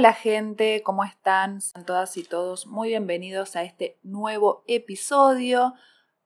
Hola 0.00 0.14
gente, 0.14 0.82
¿cómo 0.82 1.04
están? 1.04 1.60
Sean 1.60 1.84
todas 1.84 2.16
y 2.16 2.22
todos 2.22 2.66
muy 2.66 2.88
bienvenidos 2.88 3.54
a 3.54 3.64
este 3.64 3.98
nuevo 4.02 4.64
episodio 4.66 5.74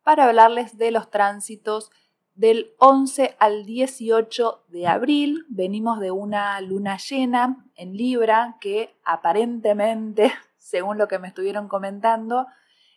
para 0.05 0.27
hablarles 0.27 0.79
de 0.79 0.93
los 0.93 1.11
tránsitos 1.11 1.91
del 2.37 2.73
11 2.79 3.35
al 3.41 3.67
18 3.67 4.67
de 4.69 4.87
abril. 4.87 5.45
Venimos 5.49 5.99
de 5.99 6.13
una 6.13 6.61
luna 6.61 6.99
llena 6.99 7.67
en 7.75 7.97
Libra 7.97 8.59
que 8.61 8.95
aparentemente, 9.05 10.33
según 10.57 10.97
lo 10.97 11.09
que 11.09 11.19
me 11.19 11.27
estuvieron 11.27 11.67
comentando, 11.67 12.47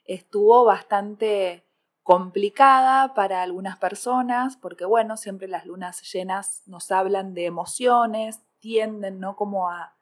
estuvo 0.06 0.64
bastante 0.64 1.66
complicada 2.04 3.16
para 3.16 3.42
algunas 3.42 3.80
personas, 3.80 4.58
porque 4.58 4.86
bueno, 4.86 5.18
siempre 5.18 5.48
las 5.48 5.66
lunas 5.66 6.04
llenas 6.14 6.62
nos 6.68 6.92
hablan 6.92 7.34
de 7.34 7.46
emociones, 7.46 8.44
tienden, 8.60 9.20
¿no? 9.20 9.36
Como 9.36 9.72
a 9.72 9.97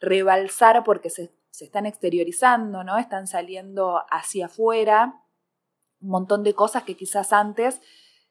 rebalsar 0.00 0.84
porque 0.84 1.10
se, 1.10 1.32
están 1.60 1.86
exteriorizando, 1.86 2.84
¿no? 2.84 2.98
Están 2.98 3.26
saliendo 3.26 4.02
hacia 4.10 4.46
afuera 4.46 5.22
un 6.00 6.10
montón 6.10 6.44
de 6.44 6.54
cosas 6.54 6.84
que 6.84 6.96
quizás 6.96 7.32
antes 7.32 7.80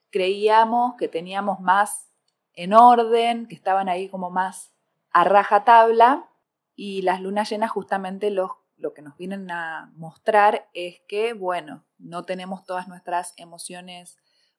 creíamos 0.10 0.96
que 0.98 1.10
teníamos 1.10 1.60
más 1.60 2.10
en 2.54 2.74
orden, 2.74 3.48
que 3.48 3.56
estaban 3.56 3.90
ahí 3.90 4.08
como 4.08 4.30
más 4.30 4.72
a 5.12 5.26
rajatabla 5.26 6.30
y 6.76 7.02
las 7.02 7.20
lunas 7.20 7.50
llenas 7.50 7.72
justamente 7.72 8.30
lo 8.30 8.64
que 8.96 9.02
nos 9.02 9.18
vienen 9.18 9.52
a 9.52 9.92
mostrar 9.96 10.70
es 10.74 11.02
que, 11.08 11.34
bueno, 11.34 11.84
no 11.98 12.24
tenemos 12.24 12.64
todas 12.64 12.88
nuestras 12.88 13.34
emociones 13.36 14.18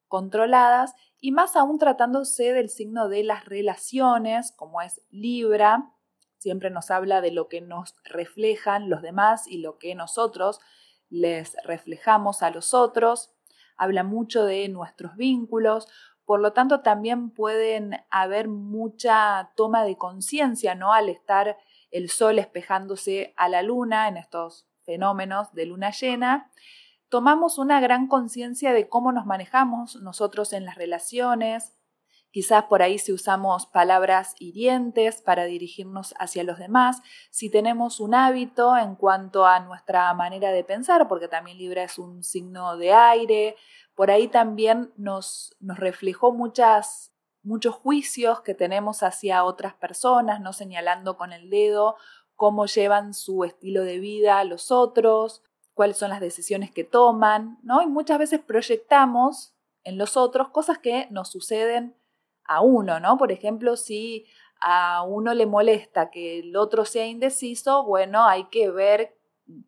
controladas 0.09 0.95
y 1.21 1.33
más 1.33 1.57
aún 1.57 1.79
tratándose 1.79 2.53
del 2.53 2.69
signo 2.69 3.09
de 3.09 3.25
las 3.25 3.45
relaciones, 3.45 4.53
como 4.53 4.83
es 4.83 5.01
Libra, 5.11 5.93
siempre 6.39 6.71
nos 6.71 6.91
habla 6.91 7.21
de 7.21 7.33
lo 7.33 7.49
que 7.49 7.61
nos 7.61 7.95
reflejan 8.05 8.89
los 8.89 9.03
demás 9.03 9.47
y 9.47 9.59
lo 9.59 9.79
que 9.79 9.95
nosotros 9.95 10.61
les 11.11 11.57
reflejamos 11.65 12.43
a 12.43 12.51
los 12.51 12.75
otros, 12.75 13.33
habla 13.77 14.03
mucho 14.03 14.45
de 14.45 14.69
nuestros 14.69 15.17
vínculos, 15.17 15.89
por 16.25 16.41
lo 16.41 16.53
tanto 16.53 16.81
también 16.81 17.31
pueden 17.31 18.05
haber 18.11 18.49
mucha 18.49 19.51
toma 19.57 19.85
de 19.85 19.97
conciencia, 19.97 20.75
¿no? 20.75 20.93
Al 20.93 21.09
estar 21.09 21.57
el 21.91 22.11
sol 22.11 22.39
espejándose 22.39 23.33
a 23.37 23.49
la 23.49 23.63
luna 23.63 24.09
en 24.09 24.19
estos 24.19 24.67
fenómenos 24.83 25.53
de 25.55 25.67
luna 25.67 25.91
llena, 25.91 26.51
tomamos 27.09 27.57
una 27.57 27.81
gran 27.81 28.09
conciencia 28.09 28.75
de 28.75 28.89
cómo 28.89 29.13
nos 29.13 29.25
manejamos 29.25 29.97
nosotros 29.97 30.53
en 30.53 30.67
las 30.67 30.75
relaciones, 30.75 31.78
Quizás 32.31 32.65
por 32.65 32.83
ahí 32.83 32.99
si 32.99 33.13
usamos 33.13 33.67
palabras 33.67 34.35
hirientes 34.39 35.23
para 35.23 35.45
dirigirnos 35.45 36.15
hacia 36.19 36.45
los 36.45 36.59
demás, 36.59 37.01
si 37.31 37.51
tenemos 37.51 38.01
un 38.01 38.15
hábito 38.15 38.77
en 38.77 38.97
cuanto 38.97 39.47
a 39.47 39.61
nuestra 39.61 40.13
manera 40.15 40.51
de 40.51 40.63
pensar, 40.63 41.09
porque 41.09 41.29
también 41.29 41.59
Libra 41.59 41.85
es 41.85 41.99
un 41.99 42.23
signo 42.23 42.77
de 42.77 42.93
aire, 42.93 43.57
por 43.95 44.11
ahí 44.11 44.29
también 44.29 44.93
nos, 44.97 45.57
nos 45.59 45.79
reflejó 45.79 46.33
muchas, 46.33 47.13
muchos 47.43 47.75
juicios 47.75 48.43
que 48.43 48.55
tenemos 48.55 49.03
hacia 49.03 49.45
otras 49.45 49.75
personas, 49.75 50.41
no 50.41 50.53
señalando 50.53 51.17
con 51.17 51.33
el 51.33 51.49
dedo 51.49 51.97
cómo 52.39 52.67
llevan 52.67 53.15
su 53.15 53.43
estilo 53.43 53.83
de 53.83 53.99
vida 53.99 54.45
los 54.45 54.71
otros, 54.71 55.43
cuáles 55.75 55.97
son 55.97 56.11
las 56.11 56.21
decisiones 56.21 56.71
que 56.71 56.85
toman, 56.85 57.59
¿no? 57.65 57.83
Y 57.83 57.89
muchas 57.89 58.19
veces 58.19 58.39
proyectamos 58.39 59.55
en 59.83 59.99
los 59.99 60.17
otros 60.17 60.51
cosas 60.51 60.79
que 60.79 61.09
nos 61.11 61.31
suceden 61.31 61.97
a 62.49 62.63
uno, 62.63 62.99
¿no? 62.99 63.17
Por 63.17 63.31
ejemplo, 63.31 63.77
si 63.77 64.27
a 64.61 65.03
uno 65.03 65.35
le 65.35 65.47
molesta 65.47 66.11
que 66.11 66.41
el 66.41 66.57
otro 66.57 66.85
sea 66.85 67.07
indeciso, 67.07 67.85
bueno, 67.85 68.27
hay 68.27 68.45
que 68.45 68.71
ver 68.71 69.17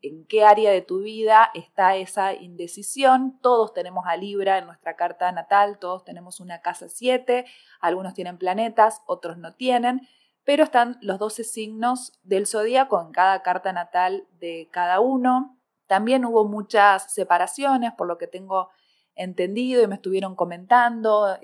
en 0.02 0.26
qué 0.26 0.44
área 0.44 0.70
de 0.72 0.82
tu 0.82 1.00
vida 1.00 1.50
está 1.54 1.96
esa 1.96 2.34
indecisión. 2.34 3.38
Todos 3.40 3.72
tenemos 3.72 4.06
a 4.06 4.16
Libra 4.16 4.58
en 4.58 4.66
nuestra 4.66 4.96
carta 4.96 5.30
natal, 5.32 5.78
todos 5.78 6.04
tenemos 6.04 6.40
una 6.40 6.60
casa 6.60 6.88
7, 6.88 7.46
algunos 7.80 8.14
tienen 8.14 8.38
planetas, 8.38 9.02
otros 9.06 9.38
no 9.38 9.54
tienen, 9.54 10.06
pero 10.44 10.64
están 10.64 10.98
los 11.00 11.18
12 11.18 11.44
signos 11.44 12.18
del 12.22 12.46
zodíaco 12.46 13.00
en 13.00 13.12
cada 13.12 13.42
carta 13.42 13.72
natal 13.72 14.26
de 14.38 14.68
cada 14.70 15.00
uno. 15.00 15.56
También 15.86 16.24
hubo 16.24 16.44
muchas 16.44 17.12
separaciones, 17.12 17.92
por 17.92 18.06
lo 18.06 18.18
que 18.18 18.26
tengo 18.26 18.70
entendido 19.14 19.82
y 19.82 19.86
me 19.86 19.96
estuvieron 19.96 20.34
comentando 20.34 21.36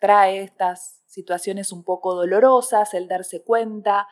trae 0.00 0.42
estas 0.42 1.02
situaciones 1.06 1.72
un 1.72 1.84
poco 1.84 2.14
dolorosas, 2.14 2.94
el 2.94 3.06
darse 3.06 3.44
cuenta 3.44 4.08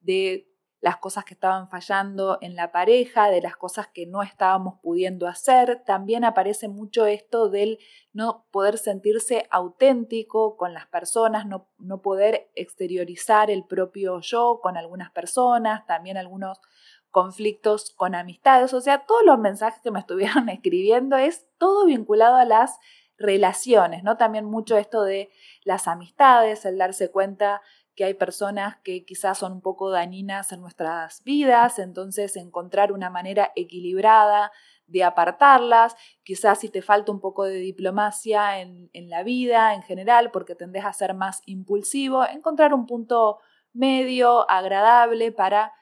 de 0.00 0.48
las 0.80 0.98
cosas 0.98 1.24
que 1.24 1.34
estaban 1.34 1.68
fallando 1.68 2.38
en 2.40 2.54
la 2.54 2.70
pareja, 2.70 3.28
de 3.28 3.40
las 3.40 3.56
cosas 3.56 3.88
que 3.88 4.06
no 4.06 4.22
estábamos 4.22 4.74
pudiendo 4.82 5.26
hacer. 5.26 5.82
También 5.84 6.24
aparece 6.24 6.68
mucho 6.68 7.06
esto 7.06 7.48
del 7.48 7.78
no 8.12 8.46
poder 8.52 8.78
sentirse 8.78 9.48
auténtico 9.50 10.56
con 10.56 10.74
las 10.74 10.86
personas, 10.86 11.46
no, 11.46 11.68
no 11.78 12.02
poder 12.02 12.50
exteriorizar 12.54 13.50
el 13.50 13.64
propio 13.64 14.20
yo 14.20 14.60
con 14.62 14.76
algunas 14.76 15.10
personas, 15.10 15.86
también 15.86 16.18
algunos 16.18 16.60
conflictos 17.10 17.92
con 17.96 18.14
amistades. 18.14 18.74
O 18.74 18.80
sea, 18.80 19.06
todos 19.06 19.24
los 19.24 19.38
mensajes 19.38 19.80
que 19.82 19.90
me 19.90 20.00
estuvieron 20.00 20.48
escribiendo 20.50 21.16
es 21.16 21.48
todo 21.58 21.86
vinculado 21.86 22.36
a 22.36 22.44
las 22.44 22.78
relaciones, 23.18 24.02
¿no? 24.02 24.16
También 24.16 24.44
mucho 24.44 24.76
esto 24.76 25.02
de 25.02 25.30
las 25.64 25.88
amistades, 25.88 26.64
el 26.64 26.78
darse 26.78 27.10
cuenta 27.10 27.62
que 27.94 28.04
hay 28.04 28.14
personas 28.14 28.76
que 28.84 29.04
quizás 29.04 29.38
son 29.38 29.52
un 29.52 29.60
poco 29.62 29.90
dañinas 29.90 30.52
en 30.52 30.60
nuestras 30.60 31.24
vidas, 31.24 31.78
entonces 31.78 32.36
encontrar 32.36 32.92
una 32.92 33.08
manera 33.08 33.52
equilibrada 33.56 34.52
de 34.86 35.02
apartarlas, 35.02 35.96
quizás 36.22 36.60
si 36.60 36.68
te 36.68 36.82
falta 36.82 37.10
un 37.10 37.20
poco 37.20 37.44
de 37.44 37.56
diplomacia 37.56 38.60
en, 38.60 38.90
en 38.92 39.08
la 39.08 39.22
vida 39.22 39.74
en 39.74 39.82
general, 39.82 40.30
porque 40.30 40.54
tendés 40.54 40.84
a 40.84 40.92
ser 40.92 41.14
más 41.14 41.42
impulsivo, 41.46 42.24
encontrar 42.26 42.74
un 42.74 42.86
punto 42.86 43.38
medio, 43.72 44.48
agradable 44.50 45.32
para 45.32 45.72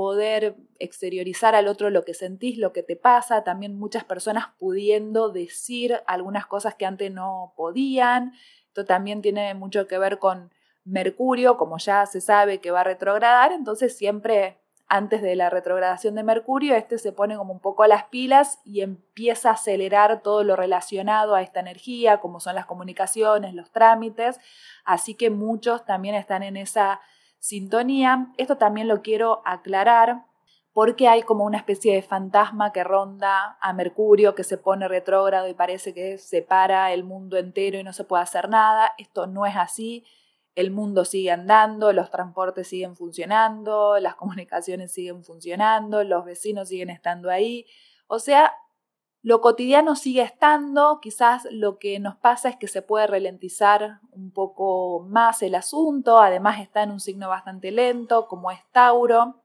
poder 0.00 0.56
exteriorizar 0.78 1.54
al 1.54 1.68
otro 1.68 1.90
lo 1.90 2.06
que 2.06 2.14
sentís, 2.14 2.56
lo 2.56 2.72
que 2.72 2.82
te 2.82 2.96
pasa, 2.96 3.44
también 3.44 3.78
muchas 3.78 4.02
personas 4.02 4.46
pudiendo 4.58 5.28
decir 5.28 6.00
algunas 6.06 6.46
cosas 6.46 6.74
que 6.74 6.86
antes 6.86 7.12
no 7.12 7.52
podían. 7.54 8.32
Esto 8.68 8.86
también 8.86 9.20
tiene 9.20 9.52
mucho 9.52 9.86
que 9.86 9.98
ver 9.98 10.18
con 10.18 10.54
Mercurio, 10.86 11.58
como 11.58 11.76
ya 11.76 12.06
se 12.06 12.22
sabe 12.22 12.60
que 12.60 12.70
va 12.70 12.80
a 12.80 12.84
retrogradar, 12.84 13.52
entonces 13.52 13.94
siempre 13.94 14.56
antes 14.88 15.20
de 15.20 15.36
la 15.36 15.50
retrogradación 15.50 16.14
de 16.14 16.22
Mercurio, 16.22 16.76
este 16.76 16.96
se 16.96 17.12
pone 17.12 17.36
como 17.36 17.52
un 17.52 17.60
poco 17.60 17.82
a 17.82 17.88
las 17.88 18.04
pilas 18.04 18.58
y 18.64 18.80
empieza 18.80 19.50
a 19.50 19.52
acelerar 19.52 20.22
todo 20.22 20.44
lo 20.44 20.56
relacionado 20.56 21.34
a 21.34 21.42
esta 21.42 21.60
energía, 21.60 22.20
como 22.22 22.40
son 22.40 22.54
las 22.54 22.64
comunicaciones, 22.64 23.52
los 23.52 23.70
trámites, 23.70 24.40
así 24.86 25.14
que 25.14 25.28
muchos 25.28 25.84
también 25.84 26.14
están 26.14 26.42
en 26.42 26.56
esa 26.56 27.02
sintonía. 27.40 28.32
Esto 28.36 28.56
también 28.56 28.86
lo 28.86 29.02
quiero 29.02 29.42
aclarar 29.44 30.24
porque 30.72 31.08
hay 31.08 31.22
como 31.22 31.44
una 31.44 31.58
especie 31.58 31.94
de 31.94 32.02
fantasma 32.02 32.72
que 32.72 32.84
ronda 32.84 33.58
a 33.60 33.72
Mercurio, 33.72 34.36
que 34.36 34.44
se 34.44 34.56
pone 34.56 34.86
retrógrado 34.86 35.48
y 35.48 35.54
parece 35.54 35.92
que 35.92 36.18
separa 36.18 36.92
el 36.92 37.02
mundo 37.02 37.36
entero 37.36 37.78
y 37.78 37.82
no 37.82 37.92
se 37.92 38.04
puede 38.04 38.22
hacer 38.22 38.48
nada. 38.48 38.92
Esto 38.96 39.26
no 39.26 39.46
es 39.46 39.56
así. 39.56 40.04
El 40.54 40.70
mundo 40.70 41.04
sigue 41.04 41.32
andando, 41.32 41.92
los 41.92 42.10
transportes 42.10 42.68
siguen 42.68 42.94
funcionando, 42.94 43.98
las 43.98 44.14
comunicaciones 44.16 44.92
siguen 44.92 45.24
funcionando, 45.24 46.04
los 46.04 46.24
vecinos 46.24 46.68
siguen 46.68 46.90
estando 46.90 47.30
ahí. 47.30 47.66
O 48.06 48.18
sea, 48.18 48.52
lo 49.22 49.42
cotidiano 49.42 49.96
sigue 49.96 50.22
estando, 50.22 50.98
quizás 51.00 51.46
lo 51.50 51.78
que 51.78 51.98
nos 52.00 52.16
pasa 52.16 52.48
es 52.48 52.56
que 52.56 52.68
se 52.68 52.80
puede 52.80 53.06
ralentizar 53.06 54.00
un 54.12 54.32
poco 54.32 55.06
más 55.08 55.42
el 55.42 55.54
asunto, 55.54 56.20
además 56.20 56.60
está 56.60 56.82
en 56.82 56.90
un 56.90 57.00
signo 57.00 57.28
bastante 57.28 57.70
lento 57.70 58.26
como 58.28 58.50
es 58.50 58.60
Tauro, 58.72 59.42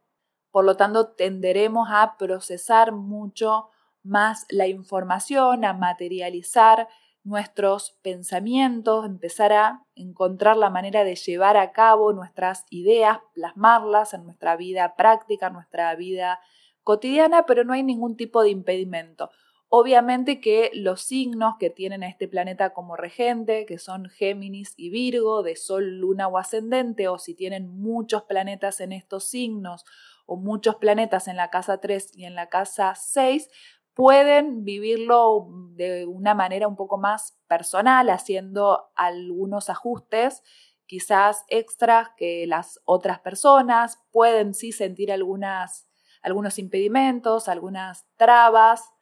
por 0.51 0.63
lo 0.63 0.77
tanto 0.77 1.09
tenderemos 1.09 1.89
a 1.91 2.15
procesar 2.17 2.93
mucho 2.93 3.67
más 4.01 4.45
la 4.49 4.67
información, 4.67 5.65
a 5.65 5.73
materializar 5.73 6.87
nuestros 7.25 7.97
pensamientos, 8.01 9.05
empezar 9.05 9.51
a 9.51 9.83
encontrar 9.95 10.55
la 10.55 10.69
manera 10.69 11.03
de 11.03 11.15
llevar 11.15 11.57
a 11.57 11.73
cabo 11.73 12.13
nuestras 12.13 12.65
ideas, 12.69 13.17
plasmarlas 13.33 14.13
en 14.13 14.23
nuestra 14.23 14.55
vida 14.55 14.95
práctica, 14.95 15.47
en 15.47 15.53
nuestra 15.53 15.93
vida 15.95 16.39
cotidiana, 16.83 17.45
pero 17.45 17.65
no 17.65 17.73
hay 17.73 17.83
ningún 17.83 18.15
tipo 18.15 18.41
de 18.41 18.51
impedimento. 18.51 19.31
Obviamente 19.77 20.39
que 20.39 20.71
los 20.73 21.01
signos 21.01 21.55
que 21.59 21.69
tienen 21.69 22.01
a 22.01 22.07
este 22.07 22.29
planeta 22.29 22.69
como 22.69 22.95
regente, 22.95 23.65
que 23.65 23.77
son 23.77 24.05
Géminis 24.05 24.73
y 24.77 24.89
Virgo, 24.89 25.43
de 25.43 25.57
Sol, 25.57 25.97
Luna 25.97 26.29
o 26.29 26.37
Ascendente, 26.37 27.09
o 27.09 27.19
si 27.19 27.33
tienen 27.33 27.67
muchos 27.67 28.23
planetas 28.23 28.79
en 28.79 28.93
estos 28.93 29.25
signos 29.25 29.83
o 30.25 30.37
muchos 30.37 30.77
planetas 30.77 31.27
en 31.27 31.35
la 31.35 31.49
casa 31.49 31.81
3 31.81 32.15
y 32.15 32.23
en 32.23 32.35
la 32.35 32.47
casa 32.47 32.95
6, 32.95 33.49
pueden 33.93 34.63
vivirlo 34.63 35.49
de 35.71 36.05
una 36.05 36.33
manera 36.33 36.69
un 36.69 36.77
poco 36.77 36.97
más 36.97 37.37
personal, 37.49 38.09
haciendo 38.11 38.93
algunos 38.95 39.69
ajustes 39.69 40.41
quizás 40.85 41.43
extras 41.49 42.11
que 42.15 42.47
las 42.47 42.79
otras 42.85 43.19
personas, 43.19 44.01
pueden 44.11 44.53
sí 44.53 44.71
sentir 44.71 45.11
algunas, 45.11 45.85
algunos 46.21 46.59
impedimentos, 46.59 47.49
algunas 47.49 48.05
trabas 48.15 48.94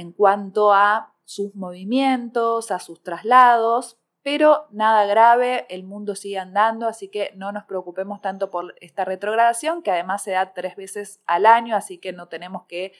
en 0.00 0.12
cuanto 0.12 0.72
a 0.72 1.12
sus 1.24 1.54
movimientos, 1.54 2.70
a 2.70 2.78
sus 2.78 3.02
traslados, 3.02 3.98
pero 4.22 4.66
nada 4.70 5.04
grave, 5.04 5.66
el 5.68 5.84
mundo 5.84 6.14
sigue 6.14 6.38
andando, 6.38 6.88
así 6.88 7.08
que 7.08 7.32
no 7.36 7.52
nos 7.52 7.64
preocupemos 7.64 8.20
tanto 8.20 8.50
por 8.50 8.74
esta 8.80 9.04
retrogradación, 9.04 9.82
que 9.82 9.90
además 9.90 10.22
se 10.22 10.32
da 10.32 10.52
tres 10.54 10.74
veces 10.74 11.20
al 11.26 11.46
año, 11.46 11.76
así 11.76 11.98
que 11.98 12.12
no 12.12 12.28
tenemos 12.28 12.64
que 12.64 12.92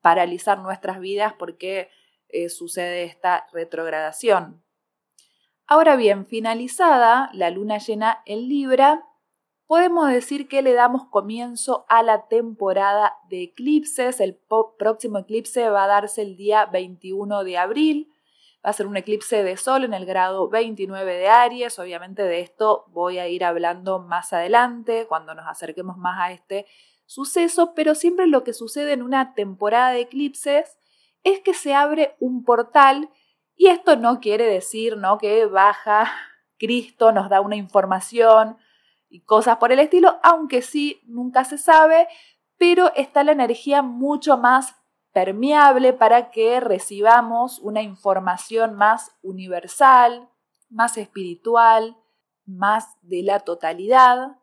paralizar 0.00 0.58
nuestras 0.58 0.98
vidas 0.98 1.32
porque 1.38 1.90
eh, 2.28 2.48
sucede 2.48 3.04
esta 3.04 3.46
retrogradación. 3.52 4.62
Ahora 5.66 5.96
bien, 5.96 6.26
finalizada 6.26 7.30
la 7.32 7.50
luna 7.50 7.78
llena 7.78 8.22
en 8.26 8.48
Libra, 8.48 9.04
podemos 9.68 10.08
decir 10.08 10.48
que 10.48 10.62
le 10.62 10.72
damos 10.72 11.04
comienzo 11.04 11.84
a 11.90 12.02
la 12.02 12.26
temporada 12.26 13.18
de 13.28 13.42
eclipses. 13.42 14.18
El 14.18 14.34
próximo 14.78 15.18
eclipse 15.18 15.68
va 15.68 15.84
a 15.84 15.88
darse 15.88 16.22
el 16.22 16.36
día 16.36 16.64
21 16.66 17.44
de 17.44 17.58
abril. 17.58 18.10
Va 18.64 18.70
a 18.70 18.72
ser 18.72 18.86
un 18.86 18.96
eclipse 18.96 19.44
de 19.44 19.58
sol 19.58 19.84
en 19.84 19.92
el 19.92 20.06
grado 20.06 20.48
29 20.48 21.14
de 21.14 21.28
Aries. 21.28 21.78
Obviamente 21.78 22.22
de 22.22 22.40
esto 22.40 22.86
voy 22.88 23.18
a 23.18 23.28
ir 23.28 23.44
hablando 23.44 23.98
más 23.98 24.32
adelante, 24.32 25.06
cuando 25.06 25.34
nos 25.34 25.46
acerquemos 25.46 25.98
más 25.98 26.18
a 26.18 26.32
este 26.32 26.66
suceso, 27.04 27.74
pero 27.74 27.94
siempre 27.94 28.26
lo 28.26 28.44
que 28.44 28.54
sucede 28.54 28.94
en 28.94 29.02
una 29.02 29.34
temporada 29.34 29.90
de 29.90 30.00
eclipses 30.00 30.78
es 31.24 31.40
que 31.40 31.52
se 31.52 31.74
abre 31.74 32.16
un 32.20 32.42
portal 32.42 33.10
y 33.54 33.66
esto 33.66 33.96
no 33.96 34.20
quiere 34.20 34.46
decir 34.46 34.96
¿no? 34.96 35.18
que 35.18 35.44
baja 35.44 36.10
Cristo, 36.58 37.12
nos 37.12 37.28
da 37.28 37.40
una 37.40 37.56
información 37.56 38.56
y 39.08 39.20
cosas 39.20 39.58
por 39.58 39.72
el 39.72 39.78
estilo, 39.78 40.18
aunque 40.22 40.62
sí, 40.62 41.00
nunca 41.06 41.44
se 41.44 41.58
sabe, 41.58 42.08
pero 42.56 42.92
está 42.94 43.24
la 43.24 43.32
energía 43.32 43.82
mucho 43.82 44.36
más 44.36 44.74
permeable 45.12 45.92
para 45.92 46.30
que 46.30 46.60
recibamos 46.60 47.58
una 47.60 47.82
información 47.82 48.74
más 48.74 49.16
universal, 49.22 50.28
más 50.68 50.98
espiritual, 50.98 51.96
más 52.44 52.96
de 53.02 53.22
la 53.22 53.40
totalidad 53.40 54.38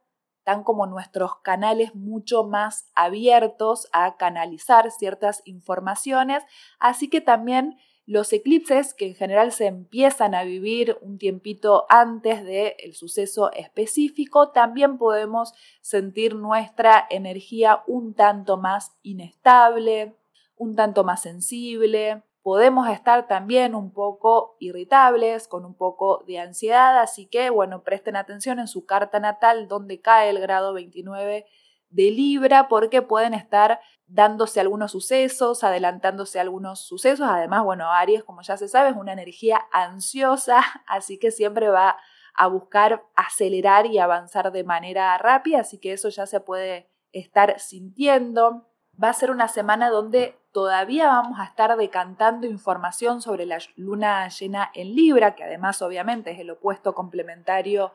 están 0.46 0.64
como 0.64 0.86
nuestros 0.86 1.38
canales 1.38 1.96
mucho 1.96 2.44
más 2.44 2.86
abiertos 2.94 3.88
a 3.92 4.16
canalizar 4.16 4.92
ciertas 4.92 5.42
informaciones, 5.46 6.44
así 6.78 7.10
que 7.10 7.20
también 7.20 7.80
los 8.06 8.32
eclipses, 8.34 8.94
que 8.94 9.08
en 9.08 9.16
general 9.16 9.52
se 9.52 9.66
empiezan 9.66 10.36
a 10.36 10.44
vivir 10.44 10.98
un 11.02 11.18
tiempito 11.18 11.86
antes 11.90 12.44
del 12.46 12.94
suceso 12.94 13.52
específico, 13.52 14.50
también 14.50 14.98
podemos 14.98 15.54
sentir 15.82 16.36
nuestra 16.36 17.08
energía 17.10 17.84
un 17.88 18.14
tanto 18.14 18.58
más 18.58 18.96
inestable, 19.02 20.16
un 20.56 20.76
tanto 20.76 21.04
más 21.04 21.24
sensible, 21.24 22.24
podemos 22.44 22.88
estar 22.90 23.28
también 23.28 23.74
un 23.74 23.92
poco 23.92 24.56
irritables, 24.60 25.48
con 25.48 25.66
un 25.66 25.74
poco 25.74 26.24
de 26.28 26.38
ansiedad, 26.38 27.00
así 27.00 27.26
que 27.26 27.50
bueno, 27.50 27.82
presten 27.82 28.16
atención 28.16 28.60
en 28.60 28.68
su 28.68 28.86
carta 28.86 29.20
natal 29.20 29.68
donde 29.68 30.00
cae 30.00 30.30
el 30.30 30.40
grado 30.40 30.74
29 30.74 31.48
de 31.96 32.12
Libra, 32.12 32.68
porque 32.68 33.02
pueden 33.02 33.34
estar 33.34 33.80
dándose 34.06 34.60
algunos 34.60 34.92
sucesos, 34.92 35.64
adelantándose 35.64 36.40
algunos 36.40 36.82
sucesos. 36.82 37.28
Además, 37.28 37.64
bueno, 37.64 37.90
Aries, 37.90 38.24
como 38.24 38.42
ya 38.42 38.58
se 38.58 38.68
sabe, 38.68 38.90
es 38.90 38.96
una 38.96 39.14
energía 39.14 39.66
ansiosa, 39.72 40.62
así 40.88 41.18
que 41.18 41.32
siempre 41.32 41.70
va 41.70 41.98
a 42.36 42.48
buscar 42.48 43.06
acelerar 43.16 43.86
y 43.86 43.98
avanzar 43.98 44.52
de 44.52 44.66
manera 44.66 45.18
rápida, 45.18 45.62
así 45.62 45.80
que 45.80 45.94
eso 45.94 46.10
ya 46.10 46.26
se 46.26 46.42
puede 46.42 46.90
estar 47.14 47.60
sintiendo. 47.60 48.68
Va 49.02 49.10
a 49.10 49.14
ser 49.14 49.32
una 49.32 49.48
semana 49.48 49.90
donde 49.90 50.38
todavía 50.52 51.08
vamos 51.08 51.40
a 51.40 51.46
estar 51.46 51.76
decantando 51.78 52.46
información 52.46 53.22
sobre 53.22 53.46
la 53.46 53.60
luna 53.78 54.28
llena 54.28 54.70
en 54.74 54.96
Libra, 54.96 55.36
que 55.36 55.46
además 55.46 55.82
obviamente 55.82 56.32
es 56.32 56.40
el 56.40 56.52
opuesto 56.52 56.94
complementario 56.94 57.94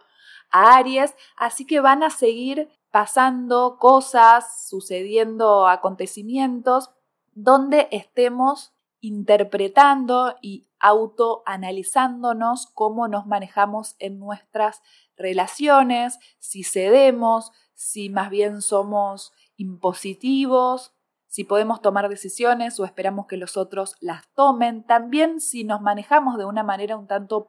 a 0.50 0.76
Aries, 0.76 1.14
así 1.36 1.66
que 1.66 1.80
van 1.80 2.02
a 2.02 2.10
seguir 2.10 2.68
pasando 2.90 3.78
cosas, 3.78 4.68
sucediendo 4.68 5.68
acontecimientos 5.68 6.90
donde 7.32 7.88
estemos 7.90 8.72
interpretando 9.00 10.36
y 10.42 10.66
autoanalizándonos 10.78 12.66
cómo 12.74 13.08
nos 13.08 13.26
manejamos 13.26 13.96
en 13.98 14.18
nuestras 14.18 14.82
relaciones, 15.16 16.18
si 16.38 16.64
cedemos, 16.64 17.52
si 17.74 18.10
más 18.10 18.30
bien 18.30 18.62
somos 18.62 19.32
impositivos 19.56 20.94
si 21.30 21.44
podemos 21.44 21.80
tomar 21.80 22.08
decisiones 22.08 22.80
o 22.80 22.84
esperamos 22.84 23.26
que 23.28 23.36
los 23.36 23.56
otros 23.56 23.94
las 24.00 24.26
tomen, 24.34 24.82
también 24.82 25.40
si 25.40 25.62
nos 25.62 25.80
manejamos 25.80 26.36
de 26.36 26.44
una 26.44 26.64
manera 26.64 26.96
un 26.96 27.06
tanto 27.06 27.46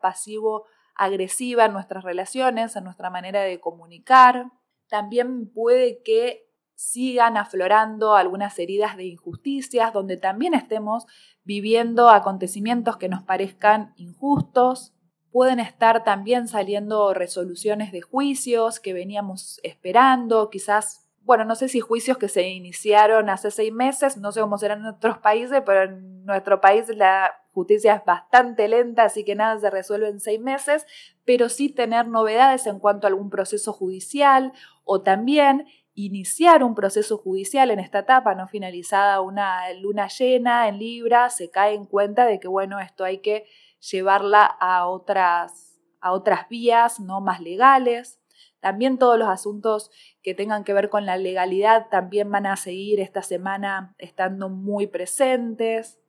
pasivo-agresiva 0.97 1.65
en 1.65 1.73
nuestras 1.73 2.03
relaciones, 2.03 2.75
en 2.75 2.83
nuestra 2.83 3.09
manera 3.09 3.41
de 3.41 3.59
comunicar, 3.59 4.51
también 4.87 5.51
puede 5.51 6.01
que 6.03 6.47
sigan 6.75 7.37
aflorando 7.37 8.15
algunas 8.15 8.57
heridas 8.57 8.97
de 8.97 9.05
injusticias, 9.05 9.93
donde 9.93 10.17
también 10.17 10.53
estemos 10.53 11.05
viviendo 11.43 12.09
acontecimientos 12.09 12.97
que 12.97 13.07
nos 13.07 13.21
parezcan 13.23 13.93
injustos. 13.97 14.93
Pueden 15.31 15.59
estar 15.59 16.03
también 16.03 16.47
saliendo 16.47 17.13
resoluciones 17.13 17.91
de 17.91 18.01
juicios 18.01 18.79
que 18.79 18.93
veníamos 18.93 19.59
esperando, 19.63 20.49
quizás 20.49 21.10
bueno, 21.23 21.45
no 21.45 21.55
sé 21.55 21.69
si 21.69 21.79
juicios 21.79 22.17
que 22.17 22.27
se 22.27 22.47
iniciaron 22.47 23.29
hace 23.29 23.51
seis 23.51 23.71
meses, 23.71 24.17
no 24.17 24.31
sé 24.31 24.41
cómo 24.41 24.57
serán 24.57 24.79
en 24.79 24.87
otros 24.87 25.19
países, 25.19 25.61
pero 25.65 25.83
en 25.83 26.25
nuestro 26.25 26.61
país 26.61 26.87
la 26.89 27.31
justicia 27.53 27.95
es 27.95 28.05
bastante 28.05 28.67
lenta, 28.67 29.03
así 29.03 29.23
que 29.23 29.35
nada 29.35 29.59
se 29.59 29.69
resuelve 29.69 30.09
en 30.09 30.19
seis 30.19 30.39
meses, 30.39 30.85
pero 31.25 31.49
sí 31.49 31.69
tener 31.69 32.07
novedades 32.07 32.65
en 32.65 32.79
cuanto 32.79 33.05
a 33.05 33.09
algún 33.09 33.29
proceso 33.29 33.73
judicial 33.73 34.53
o 34.83 35.01
también 35.01 35.67
iniciar 35.93 36.63
un 36.63 36.73
proceso 36.73 37.17
judicial 37.17 37.69
en 37.69 37.79
esta 37.79 37.99
etapa, 37.99 38.33
no 38.33 38.47
finalizada 38.47 39.21
una 39.21 39.71
luna 39.73 40.07
llena 40.07 40.67
en 40.67 40.79
Libra, 40.79 41.29
se 41.29 41.51
cae 41.51 41.75
en 41.75 41.85
cuenta 41.85 42.25
de 42.25 42.39
que, 42.39 42.47
bueno, 42.47 42.79
esto 42.79 43.03
hay 43.03 43.19
que 43.19 43.45
llevarla 43.91 44.45
a 44.45 44.87
otras, 44.87 45.77
a 45.99 46.13
otras 46.13 46.47
vías, 46.47 46.99
no 46.99 47.19
más 47.19 47.41
legales. 47.41 48.20
También 48.61 48.97
todos 48.97 49.19
los 49.19 49.27
asuntos 49.27 49.91
que 50.21 50.33
tengan 50.33 50.63
que 50.63 50.73
ver 50.73 50.89
con 50.89 51.05
la 51.05 51.17
legalidad 51.17 51.87
también 51.89 52.31
van 52.31 52.45
a 52.45 52.55
seguir 52.55 52.99
esta 52.99 53.23
semana 53.23 53.95
estando 53.97 54.49
muy 54.49 54.87
presentes. 54.87 55.99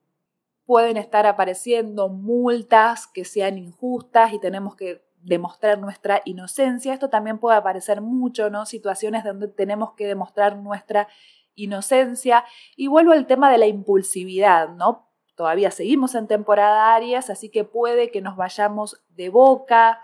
Pueden 0.65 0.97
estar 0.97 1.27
apareciendo 1.27 2.09
multas 2.09 3.09
que 3.09 3.25
sean 3.25 3.59
injustas 3.59 4.33
y 4.33 4.39
tenemos 4.39 4.77
que 4.77 5.03
demostrar 5.23 5.79
nuestra 5.79 6.21
inocencia. 6.25 6.93
Esto 6.93 7.09
también 7.09 7.39
puede 7.39 7.57
aparecer 7.57 8.01
mucho, 8.01 8.51
¿no? 8.51 8.67
Situaciones 8.67 9.25
donde 9.25 9.49
tenemos 9.49 9.95
que 9.95 10.07
demostrar 10.07 10.57
nuestra 10.57 11.09
inocencia. 11.55 12.45
Y 12.77 12.89
vuelvo 12.89 13.13
al 13.13 13.27
tema 13.27 13.51
de 13.51 13.59
la 13.59 13.67
impulsividad, 13.67 14.69
¿no? 14.71 15.09
Todavía 15.35 15.71
seguimos 15.71 16.15
en 16.15 16.27
temporada 16.27 16.95
Aries, 16.95 17.31
así 17.31 17.49
que 17.49 17.65
puede 17.65 18.11
que 18.11 18.21
nos 18.21 18.37
vayamos 18.37 19.03
de 19.09 19.31
boca, 19.31 20.01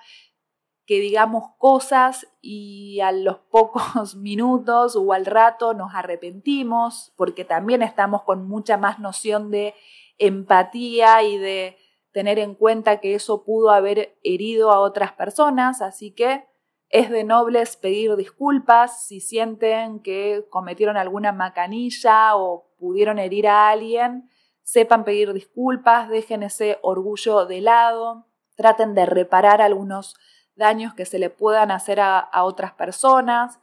que 0.88 1.00
digamos 1.00 1.50
cosas 1.58 2.26
y 2.40 3.00
a 3.00 3.12
los 3.12 3.36
pocos 3.50 4.16
minutos 4.16 4.96
o 4.96 5.12
al 5.12 5.26
rato 5.26 5.74
nos 5.74 5.94
arrepentimos, 5.94 7.12
porque 7.14 7.44
también 7.44 7.82
estamos 7.82 8.22
con 8.22 8.48
mucha 8.48 8.78
más 8.78 8.98
noción 8.98 9.50
de 9.50 9.74
empatía 10.16 11.22
y 11.22 11.36
de 11.36 11.76
tener 12.10 12.38
en 12.38 12.54
cuenta 12.54 13.00
que 13.00 13.14
eso 13.14 13.44
pudo 13.44 13.70
haber 13.70 14.16
herido 14.24 14.72
a 14.72 14.80
otras 14.80 15.12
personas, 15.12 15.82
así 15.82 16.12
que 16.12 16.46
es 16.88 17.10
de 17.10 17.22
nobles 17.22 17.76
pedir 17.76 18.16
disculpas 18.16 19.06
si 19.06 19.20
sienten 19.20 20.00
que 20.00 20.46
cometieron 20.48 20.96
alguna 20.96 21.32
macanilla 21.32 22.34
o 22.34 22.66
pudieron 22.78 23.18
herir 23.18 23.46
a 23.46 23.68
alguien, 23.68 24.30
sepan 24.62 25.04
pedir 25.04 25.34
disculpas, 25.34 26.08
dejen 26.08 26.42
ese 26.42 26.78
orgullo 26.80 27.44
de 27.44 27.60
lado, 27.60 28.24
traten 28.56 28.94
de 28.94 29.04
reparar 29.04 29.60
algunos 29.60 30.16
daños 30.58 30.92
que 30.92 31.06
se 31.06 31.18
le 31.18 31.30
puedan 31.30 31.70
hacer 31.70 32.00
a, 32.00 32.28
otras 32.44 32.72
personas. 32.72 33.58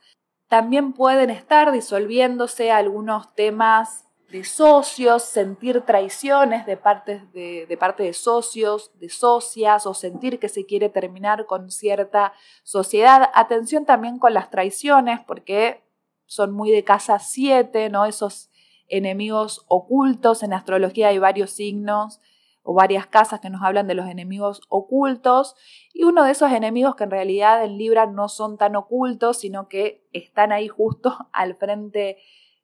También 0.47 0.93
pueden 0.93 1.29
estar 1.29 1.71
disolviéndose 1.71 2.71
algunos 2.71 3.35
temas 3.35 4.05
de 4.31 4.43
socios, 4.43 5.23
sentir 5.23 5.81
traiciones 5.81 6.65
de, 6.65 6.77
parte 6.77 7.21
de, 7.33 7.67
de 7.67 7.77
parte 7.77 8.01
de 8.03 8.13
socios, 8.13 8.91
de 8.95 9.09
socias, 9.09 9.85
o 9.85 9.93
sentir 9.93 10.39
que 10.39 10.49
se 10.49 10.65
quiere 10.65 10.89
terminar 10.89 11.45
con 11.45 11.69
cierta 11.69 12.33
sociedad. 12.63 13.29
Atención 13.33 13.85
también 13.85 14.17
con 14.17 14.33
las 14.33 14.49
traiciones, 14.49 15.19
porque 15.27 15.83
son 16.25 16.51
muy 16.51 16.71
de 16.71 16.83
casa 16.83 17.19
7, 17.19 17.89
¿no? 17.89 18.05
Esos 18.05 18.49
enemigos 18.87 19.63
ocultos. 19.67 20.41
En 20.43 20.53
astrología 20.53 21.09
hay 21.09 21.19
varios 21.19 21.51
signos 21.51 22.19
o 22.65 22.73
varias 22.73 23.05
casas 23.05 23.39
que 23.39 23.51
nos 23.51 23.61
hablan 23.61 23.87
de 23.87 23.93
los 23.93 24.07
enemigos 24.07 24.61
ocultos 24.69 25.55
y 25.93 26.03
uno 26.03 26.23
de 26.23 26.31
esos 26.31 26.51
enemigos 26.51 26.95
que 26.95 27.03
en 27.03 27.11
realidad 27.11 27.63
en 27.63 27.77
Libra 27.77 28.07
no 28.07 28.27
son 28.27 28.57
tan 28.57 28.75
ocultos, 28.75 29.37
sino 29.37 29.69
que 29.69 30.03
están 30.13 30.51
ahí 30.51 30.67
justo 30.67 31.15
al 31.31 31.55
frente 31.55 32.17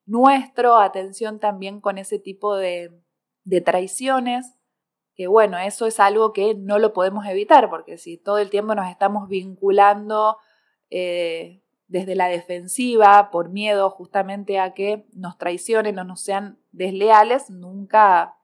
nuestro. 0.07 0.77
Atención 0.77 1.39
también 1.39 1.79
con 1.81 1.99
ese 1.99 2.17
tipo 2.17 2.55
de, 2.55 2.91
de 3.43 3.61
traiciones, 3.61 4.57
que 5.13 5.27
bueno, 5.27 5.59
eso 5.59 5.85
es 5.85 5.99
algo 5.99 6.33
que 6.33 6.55
no 6.55 6.79
lo 6.79 6.93
podemos 6.93 7.27
evitar, 7.27 7.69
porque 7.69 7.99
si 7.99 8.17
todo 8.17 8.39
el 8.39 8.49
tiempo 8.49 8.73
nos 8.73 8.89
estamos 8.89 9.29
vinculando 9.29 10.37
eh, 10.89 11.61
desde 11.87 12.15
la 12.15 12.27
defensiva 12.27 13.29
por 13.29 13.49
miedo 13.49 13.91
justamente 13.91 14.59
a 14.59 14.73
que 14.73 15.05
nos 15.13 15.37
traicionen 15.37 15.99
o 15.99 16.03
nos 16.03 16.21
sean 16.21 16.57
desleales, 16.71 17.51
nunca 17.51 18.40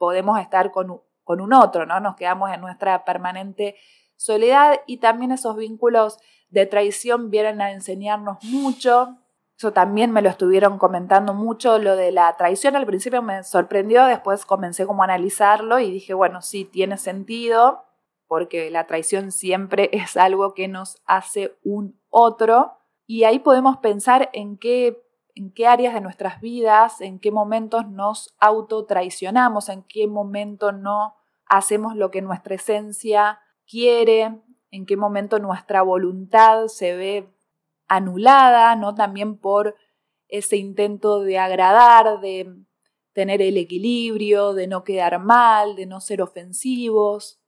podemos 0.00 0.40
estar 0.40 0.72
con, 0.72 1.00
con 1.22 1.40
un 1.40 1.52
otro, 1.52 1.84
¿no? 1.84 2.00
Nos 2.00 2.16
quedamos 2.16 2.50
en 2.50 2.60
nuestra 2.60 3.04
permanente 3.04 3.76
soledad 4.16 4.80
y 4.86 4.96
también 4.96 5.30
esos 5.30 5.54
vínculos 5.54 6.18
de 6.48 6.64
traición 6.64 7.30
vienen 7.30 7.60
a 7.60 7.70
enseñarnos 7.70 8.42
mucho 8.42 9.20
eso 9.60 9.74
también 9.74 10.10
me 10.10 10.22
lo 10.22 10.30
estuvieron 10.30 10.78
comentando 10.78 11.34
mucho, 11.34 11.78
lo 11.78 11.94
de 11.94 12.12
la 12.12 12.34
traición 12.38 12.76
al 12.76 12.86
principio 12.86 13.20
me 13.20 13.44
sorprendió, 13.44 14.06
después 14.06 14.46
comencé 14.46 14.86
como 14.86 15.02
a 15.02 15.04
analizarlo 15.04 15.78
y 15.78 15.90
dije, 15.90 16.14
bueno, 16.14 16.40
sí, 16.40 16.64
tiene 16.64 16.96
sentido, 16.96 17.84
porque 18.26 18.70
la 18.70 18.86
traición 18.86 19.32
siempre 19.32 19.90
es 19.92 20.16
algo 20.16 20.54
que 20.54 20.66
nos 20.66 21.02
hace 21.04 21.58
un 21.62 22.00
otro 22.08 22.78
y 23.06 23.24
ahí 23.24 23.38
podemos 23.38 23.76
pensar 23.76 24.30
en 24.32 24.56
qué, 24.56 25.04
en 25.40 25.50
qué 25.50 25.66
áreas 25.66 25.94
de 25.94 26.02
nuestras 26.02 26.38
vidas, 26.42 27.00
en 27.00 27.18
qué 27.18 27.30
momentos 27.30 27.88
nos 27.88 28.36
autotraicionamos, 28.40 29.70
en 29.70 29.82
qué 29.84 30.06
momento 30.06 30.70
no 30.70 31.14
hacemos 31.46 31.96
lo 31.96 32.10
que 32.10 32.20
nuestra 32.20 32.56
esencia 32.56 33.40
quiere, 33.66 34.42
en 34.70 34.84
qué 34.84 34.98
momento 34.98 35.38
nuestra 35.38 35.80
voluntad 35.80 36.66
se 36.66 36.94
ve 36.94 37.30
anulada, 37.88 38.76
¿no? 38.76 38.94
También 38.94 39.38
por 39.38 39.76
ese 40.28 40.58
intento 40.58 41.20
de 41.20 41.38
agradar, 41.38 42.20
de 42.20 42.54
tener 43.14 43.40
el 43.40 43.56
equilibrio, 43.56 44.52
de 44.52 44.66
no 44.66 44.84
quedar 44.84 45.20
mal, 45.20 45.74
de 45.74 45.86
no 45.86 46.02
ser 46.02 46.20
ofensivos. 46.20 47.39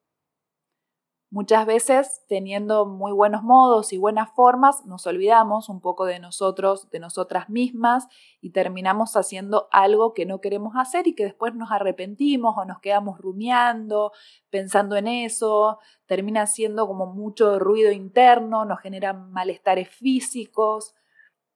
Muchas 1.33 1.65
veces, 1.65 2.21
teniendo 2.29 2.85
muy 2.85 3.11
buenos 3.11 3.43
modos 3.43 3.95
y 3.95 3.97
buenas 3.97 4.31
formas, 4.33 4.85
nos 4.85 5.07
olvidamos 5.07 5.71
un 5.71 5.81
poco 5.81 6.05
de 6.05 6.19
nosotros, 6.19 6.91
de 6.91 7.01
nosotras 7.01 7.49
mismas, 7.49 8.07
y 8.43 8.51
terminamos 8.51 9.17
haciendo 9.17 9.67
algo 9.73 10.13
que 10.13 10.27
no 10.27 10.43
queremos 10.43 10.75
hacer 10.77 11.07
y 11.07 11.15
que 11.15 11.25
después 11.25 11.55
nos 11.55 11.73
arrepentimos 11.73 12.55
o 12.59 12.67
nos 12.67 12.81
quedamos 12.81 13.19
rumiando, 13.19 14.13
pensando 14.51 14.95
en 14.95 15.09
eso, 15.09 15.79
termina 16.05 16.47
siendo 16.47 16.87
como 16.87 17.07
mucho 17.07 17.59
ruido 17.59 17.93
interno, 17.93 18.67
nos 18.67 18.81
genera 18.81 19.15
malestares 19.15 19.89
físicos, 19.89 20.95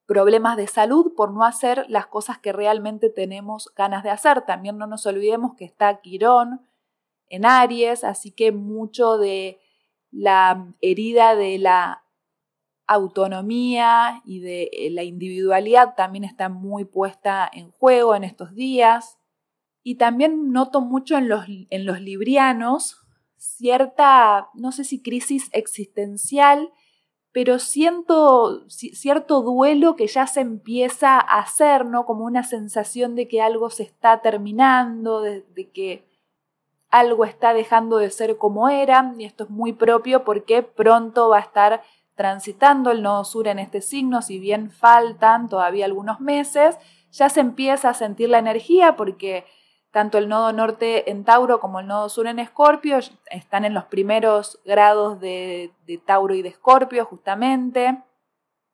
problemas 0.07 0.57
de 0.57 0.69
salud 0.69 1.13
por 1.15 1.35
no 1.35 1.45
hacer 1.45 1.85
las 1.91 2.07
cosas 2.07 2.39
que 2.39 2.55
realmente 2.55 3.11
tenemos 3.11 3.71
ganas 3.77 4.03
de 4.05 4.09
hacer. 4.09 4.41
También 4.47 4.79
no 4.79 4.87
nos 4.87 5.05
olvidemos 5.05 5.55
que 5.55 5.67
está 5.67 6.01
Quirón 6.01 6.63
en 7.29 7.45
Aries, 7.45 8.05
así 8.05 8.31
que 8.31 8.53
mucho 8.53 9.19
de 9.19 9.61
la 10.17 10.73
herida 10.81 11.37
de 11.37 11.59
la 11.59 12.03
autonomía 12.87 14.23
y 14.25 14.41
de 14.41 14.71
eh, 14.73 14.91
la 14.91 15.03
individualidad 15.03 15.95
también 15.95 16.25
está 16.25 16.49
muy 16.49 16.85
puesta 16.85 17.49
en 17.53 17.71
juego 17.71 18.15
en 18.15 18.25
estos 18.25 18.55
días. 18.55 19.19
Y 19.83 19.97
también 19.97 20.53
noto 20.53 20.81
mucho 20.81 21.19
en 21.19 21.29
los, 21.29 21.45
en 21.49 21.85
los 21.85 22.01
librianos 22.01 23.03
cierta, 23.37 24.49
no 24.55 24.73
sé 24.73 24.85
si 24.85 25.03
crisis 25.03 25.51
existencial, 25.53 26.73
pero 27.31 27.59
siento 27.59 28.65
cierto 28.69 29.43
duelo 29.43 29.95
que 29.97 30.07
ya 30.07 30.27
se 30.27 30.41
empieza 30.41 31.17
a 31.17 31.41
hacer, 31.41 31.85
¿no? 31.85 32.07
Como 32.07 32.25
una 32.25 32.43
sensación 32.43 33.15
de 33.15 33.29
que 33.29 33.43
algo 33.43 33.69
se 33.69 33.83
está 33.83 34.23
terminando, 34.23 35.21
de 35.21 35.71
que 35.75 36.07
algo 36.91 37.25
está 37.25 37.53
dejando 37.53 37.99
de 37.99 38.11
ser 38.11 38.37
como 38.39 38.69
era, 38.69 39.13
y 39.19 39.25
esto 39.25 39.45
es 39.45 39.51
muy 39.51 39.73
propio 39.73 40.25
porque 40.25 40.63
pronto 40.63 41.29
va 41.29 41.39
a 41.39 41.41
estar 41.41 41.83
transitando 42.15 42.91
el 42.91 43.03
nodo 43.03 43.25
sur 43.25 43.49
en 43.49 43.59
este 43.59 43.83
signo, 43.83 44.23
si 44.23 44.39
bien 44.39 44.71
faltan 44.71 45.49
todavía 45.49 45.85
algunos 45.85 46.21
meses, 46.21 46.77
ya 47.11 47.29
se 47.29 47.41
empieza 47.41 47.91
a 47.91 47.95
sentir 47.95 48.31
la 48.31 48.39
energía 48.39 48.97
porque 48.97 49.45
tanto 49.91 50.19
el 50.19 50.29
nodo 50.29 50.53
norte 50.53 51.11
en 51.11 51.25
Tauro 51.25 51.61
como 51.61 51.81
el 51.81 51.87
nodo 51.87 52.09
sur 52.09 52.27
en 52.27 52.39
Escorpio 52.39 52.99
están 53.31 53.65
en 53.65 53.75
los 53.75 53.85
primeros 53.85 54.59
grados 54.65 55.21
de, 55.21 55.73
de 55.87 55.99
Tauro 55.99 56.35
y 56.35 56.43
de 56.43 56.51
Escorpio 56.51 57.05
justamente, 57.05 58.03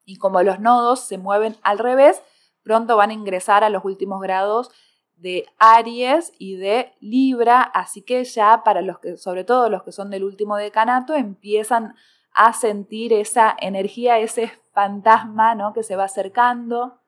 y 0.04 0.16
como 0.19 0.42
los 0.42 0.59
nodos 0.61 1.00
se 1.00 1.19
mueven 1.19 1.57
al 1.62 1.78
revés, 1.78 2.23
pronto 2.62 2.97
van 2.97 3.11
a 3.11 3.14
ingresar 3.14 3.64
a 3.64 3.71
los 3.71 3.85
últimos 3.85 4.21
grados 4.21 4.71
de 5.16 5.47
Aries 5.59 6.33
y 6.38 6.57
de 6.57 6.92
Libra, 7.00 7.62
así 7.62 8.02
que 8.02 8.25
ya 8.25 8.62
para 8.64 8.83
los 8.83 8.99
que, 8.99 9.16
sobre 9.16 9.45
todo 9.45 9.69
los 9.69 9.83
que 9.83 9.92
son 9.92 10.11
del 10.11 10.25
último 10.25 10.57
decanato, 10.57 11.14
empiezan 11.14 11.95
a 12.35 12.52
sentir 12.52 13.12
esa 13.12 13.54
energía, 13.61 14.19
ese 14.19 14.50
fantasma 14.73 15.54
¿no? 15.54 15.73
que 15.73 15.83
se 15.83 15.97
va 15.97 16.04
acercando 16.04 16.99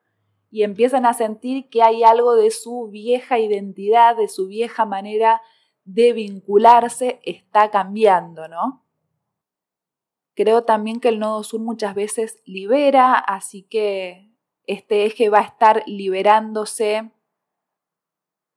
y 0.51 0.63
empiezan 0.63 1.05
a 1.05 1.13
sentir 1.13 1.69
que 1.69 1.81
hay 1.81 2.03
algo 2.03 2.35
de 2.35 2.51
su 2.51 2.87
vieja 2.87 3.39
identidad, 3.39 4.15
de 4.15 4.29
su 4.29 4.47
vieja 4.47 4.85
manera 4.85 5.41
de 5.83 6.13
vincularse, 6.13 7.19
está 7.23 7.69
cambiando, 7.69 8.47
¿no? 8.47 8.85
Creo 10.33 10.63
también 10.63 10.99
que 10.99 11.09
el 11.09 11.19
nodo 11.19 11.43
sur 11.43 11.61
muchas 11.61 11.93
veces 11.93 12.41
libera, 12.45 13.13
así 13.15 13.63
que 13.63 14.31
este 14.65 15.05
eje 15.05 15.29
va 15.29 15.39
a 15.39 15.43
estar 15.43 15.83
liberándose 15.85 17.11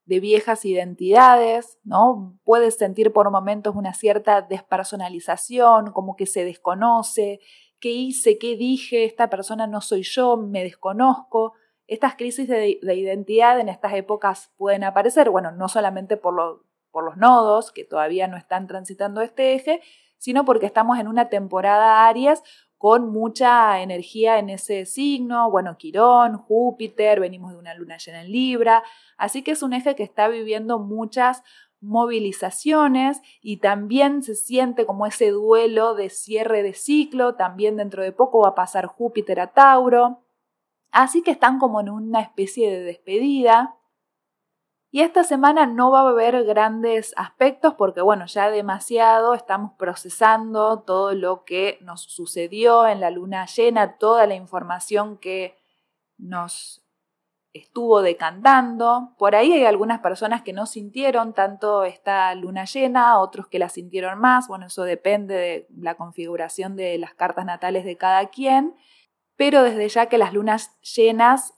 de 0.08 0.20
viejas 0.20 0.64
identidades, 0.64 1.78
¿no? 1.84 2.40
Puedes 2.42 2.76
sentir 2.76 3.12
por 3.12 3.30
momentos 3.30 3.76
una 3.76 3.92
cierta 3.92 4.40
despersonalización, 4.40 5.92
como 5.92 6.16
que 6.16 6.24
se 6.24 6.46
desconoce, 6.46 7.40
qué 7.78 7.90
hice, 7.90 8.38
qué 8.38 8.56
dije, 8.56 9.04
esta 9.04 9.28
persona 9.28 9.66
no 9.66 9.82
soy 9.82 10.02
yo, 10.02 10.38
me 10.38 10.64
desconozco. 10.64 11.52
Estas 11.86 12.16
crisis 12.16 12.48
de, 12.48 12.78
identidad 12.82 13.60
en 13.60 13.68
estas 13.68 13.92
épocas 13.92 14.50
pueden 14.56 14.82
aparecer, 14.82 15.28
bueno, 15.28 15.52
no 15.52 15.68
solamente 15.68 16.16
por, 16.16 16.64
por 16.90 17.04
los 17.04 17.18
nodos 17.18 17.70
que 17.70 17.84
todavía 17.84 18.28
no 18.28 18.38
están 18.38 18.66
transitando 18.66 19.20
este 19.20 19.52
eje, 19.52 19.82
sino 20.16 20.46
porque 20.46 20.64
estamos 20.64 20.98
en 20.98 21.06
una 21.06 21.28
temporada 21.28 22.08
Aries 22.08 22.42
con 22.78 23.10
mucha 23.10 23.82
energía 23.82 24.38
en 24.38 24.50
ese 24.50 24.86
signo, 24.86 25.50
bueno, 25.50 25.76
Quirón, 25.76 26.38
Júpiter, 26.38 27.18
venimos 27.18 27.52
de 27.52 27.58
una 27.58 27.74
luna 27.74 27.98
llena 27.98 28.22
en 28.22 28.30
Libra, 28.30 28.84
así 29.16 29.42
que 29.42 29.50
es 29.50 29.64
un 29.64 29.72
eje 29.72 29.96
que 29.96 30.04
está 30.04 30.28
viviendo 30.28 30.78
muchas 30.78 31.42
movilizaciones 31.80 33.20
y 33.42 33.58
también 33.58 34.22
se 34.22 34.34
siente 34.34 34.86
como 34.86 35.06
ese 35.06 35.30
duelo 35.30 35.94
de 35.94 36.08
cierre 36.08 36.62
de 36.62 36.72
ciclo, 36.74 37.34
también 37.34 37.76
dentro 37.76 38.02
de 38.02 38.12
poco 38.12 38.40
va 38.40 38.50
a 38.50 38.54
pasar 38.54 38.86
Júpiter 38.86 39.40
a 39.40 39.48
Tauro, 39.48 40.22
así 40.92 41.22
que 41.22 41.32
están 41.32 41.58
como 41.58 41.80
en 41.80 41.90
una 41.90 42.20
especie 42.20 42.70
de 42.70 42.82
despedida. 42.82 43.77
Y 44.90 45.02
esta 45.02 45.22
semana 45.22 45.66
no 45.66 45.90
va 45.90 46.00
a 46.00 46.08
haber 46.08 46.44
grandes 46.44 47.12
aspectos 47.16 47.74
porque, 47.74 48.00
bueno, 48.00 48.24
ya 48.24 48.50
demasiado 48.50 49.34
estamos 49.34 49.72
procesando 49.78 50.80
todo 50.80 51.12
lo 51.14 51.44
que 51.44 51.78
nos 51.82 52.02
sucedió 52.02 52.86
en 52.86 53.00
la 53.00 53.10
luna 53.10 53.44
llena, 53.44 53.98
toda 53.98 54.26
la 54.26 54.34
información 54.34 55.18
que 55.18 55.58
nos 56.16 56.82
estuvo 57.52 58.00
decantando. 58.00 59.14
Por 59.18 59.34
ahí 59.34 59.52
hay 59.52 59.66
algunas 59.66 60.00
personas 60.00 60.42
que 60.42 60.54
no 60.54 60.64
sintieron 60.64 61.34
tanto 61.34 61.84
esta 61.84 62.34
luna 62.34 62.64
llena, 62.64 63.18
otros 63.18 63.46
que 63.46 63.58
la 63.58 63.68
sintieron 63.68 64.18
más. 64.18 64.48
Bueno, 64.48 64.66
eso 64.66 64.84
depende 64.84 65.34
de 65.34 65.66
la 65.76 65.96
configuración 65.96 66.76
de 66.76 66.96
las 66.96 67.12
cartas 67.12 67.44
natales 67.44 67.84
de 67.84 67.96
cada 67.98 68.26
quien. 68.28 68.74
Pero 69.36 69.62
desde 69.62 69.88
ya 69.88 70.06
que 70.06 70.18
las 70.18 70.32
lunas 70.32 70.78
llenas 70.80 71.54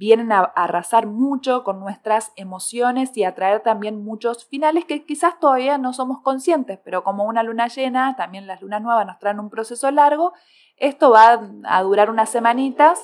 vienen 0.00 0.32
a 0.32 0.40
arrasar 0.40 1.06
mucho 1.06 1.62
con 1.62 1.78
nuestras 1.78 2.32
emociones 2.34 3.14
y 3.18 3.24
a 3.24 3.34
traer 3.34 3.60
también 3.60 4.02
muchos 4.02 4.46
finales 4.46 4.86
que 4.86 5.04
quizás 5.04 5.38
todavía 5.38 5.76
no 5.76 5.92
somos 5.92 6.22
conscientes, 6.22 6.78
pero 6.82 7.04
como 7.04 7.24
una 7.24 7.42
luna 7.42 7.68
llena, 7.68 8.16
también 8.16 8.46
las 8.46 8.62
lunas 8.62 8.80
nuevas 8.80 9.06
nos 9.06 9.18
traen 9.18 9.40
un 9.40 9.50
proceso 9.50 9.90
largo, 9.90 10.32
esto 10.78 11.10
va 11.10 11.42
a 11.64 11.82
durar 11.82 12.08
unas 12.08 12.30
semanitas, 12.30 12.98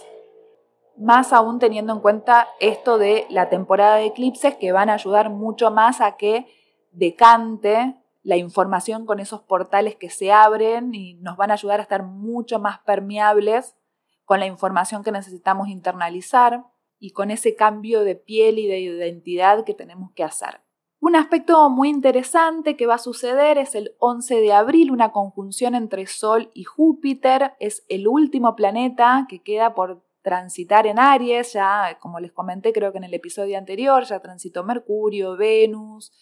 más 0.97 1.35
aún 1.35 1.59
teniendo 1.59 1.93
en 1.93 2.00
cuenta 2.00 2.49
esto 2.61 2.97
de 2.97 3.26
la 3.29 3.50
temporada 3.50 3.97
de 3.97 4.07
eclipses 4.07 4.57
que 4.57 4.73
van 4.73 4.88
a 4.88 4.95
ayudar 4.95 5.29
mucho 5.29 5.71
más 5.71 6.00
a 6.00 6.17
que 6.17 6.47
decante 6.93 7.95
la 8.23 8.38
información 8.38 9.05
con 9.05 9.21
esos 9.21 9.43
portales 9.43 9.97
que 9.97 10.09
se 10.09 10.33
abren 10.33 10.95
y 10.95 11.12
nos 11.17 11.37
van 11.37 11.50
a 11.50 11.55
ayudar 11.55 11.79
a 11.79 11.83
estar 11.83 12.05
mucho 12.05 12.59
más 12.59 12.79
permeables 12.79 13.76
con 14.25 14.41
la 14.41 14.47
información 14.47 15.05
que 15.05 15.12
necesitamos 15.12 15.69
internalizar 15.69 16.65
y 16.99 17.11
con 17.11 17.31
ese 17.31 17.55
cambio 17.55 18.03
de 18.03 18.17
piel 18.17 18.59
y 18.59 18.67
de 18.67 18.81
identidad 18.81 19.65
que 19.65 19.75
tenemos 19.75 20.12
que 20.12 20.25
hacer. 20.25 20.61
Un 20.99 21.15
aspecto 21.15 21.69
muy 21.69 21.88
interesante 21.88 22.76
que 22.76 22.87
va 22.87 22.95
a 22.95 22.99
suceder 22.99 23.59
es 23.59 23.75
el 23.75 23.95
11 23.99 24.41
de 24.41 24.53
abril, 24.53 24.91
una 24.91 25.12
conjunción 25.12 25.75
entre 25.75 26.07
Sol 26.07 26.50
y 26.55 26.65
Júpiter. 26.65 27.53
Es 27.61 27.85
el 27.88 28.09
último 28.09 28.57
planeta 28.57 29.26
que 29.29 29.43
queda 29.43 29.75
por 29.75 30.03
transitar 30.23 30.87
en 30.87 30.99
Aries. 30.99 31.53
Ya, 31.53 31.99
como 32.00 32.19
les 32.19 32.33
comenté, 32.33 32.73
creo 32.73 32.93
que 32.93 32.99
en 32.99 33.05
el 33.05 33.15
episodio 33.15 33.59
anterior, 33.59 34.05
ya 34.05 34.21
transitó 34.21 34.65
Mercurio, 34.65 35.37
Venus, 35.37 36.12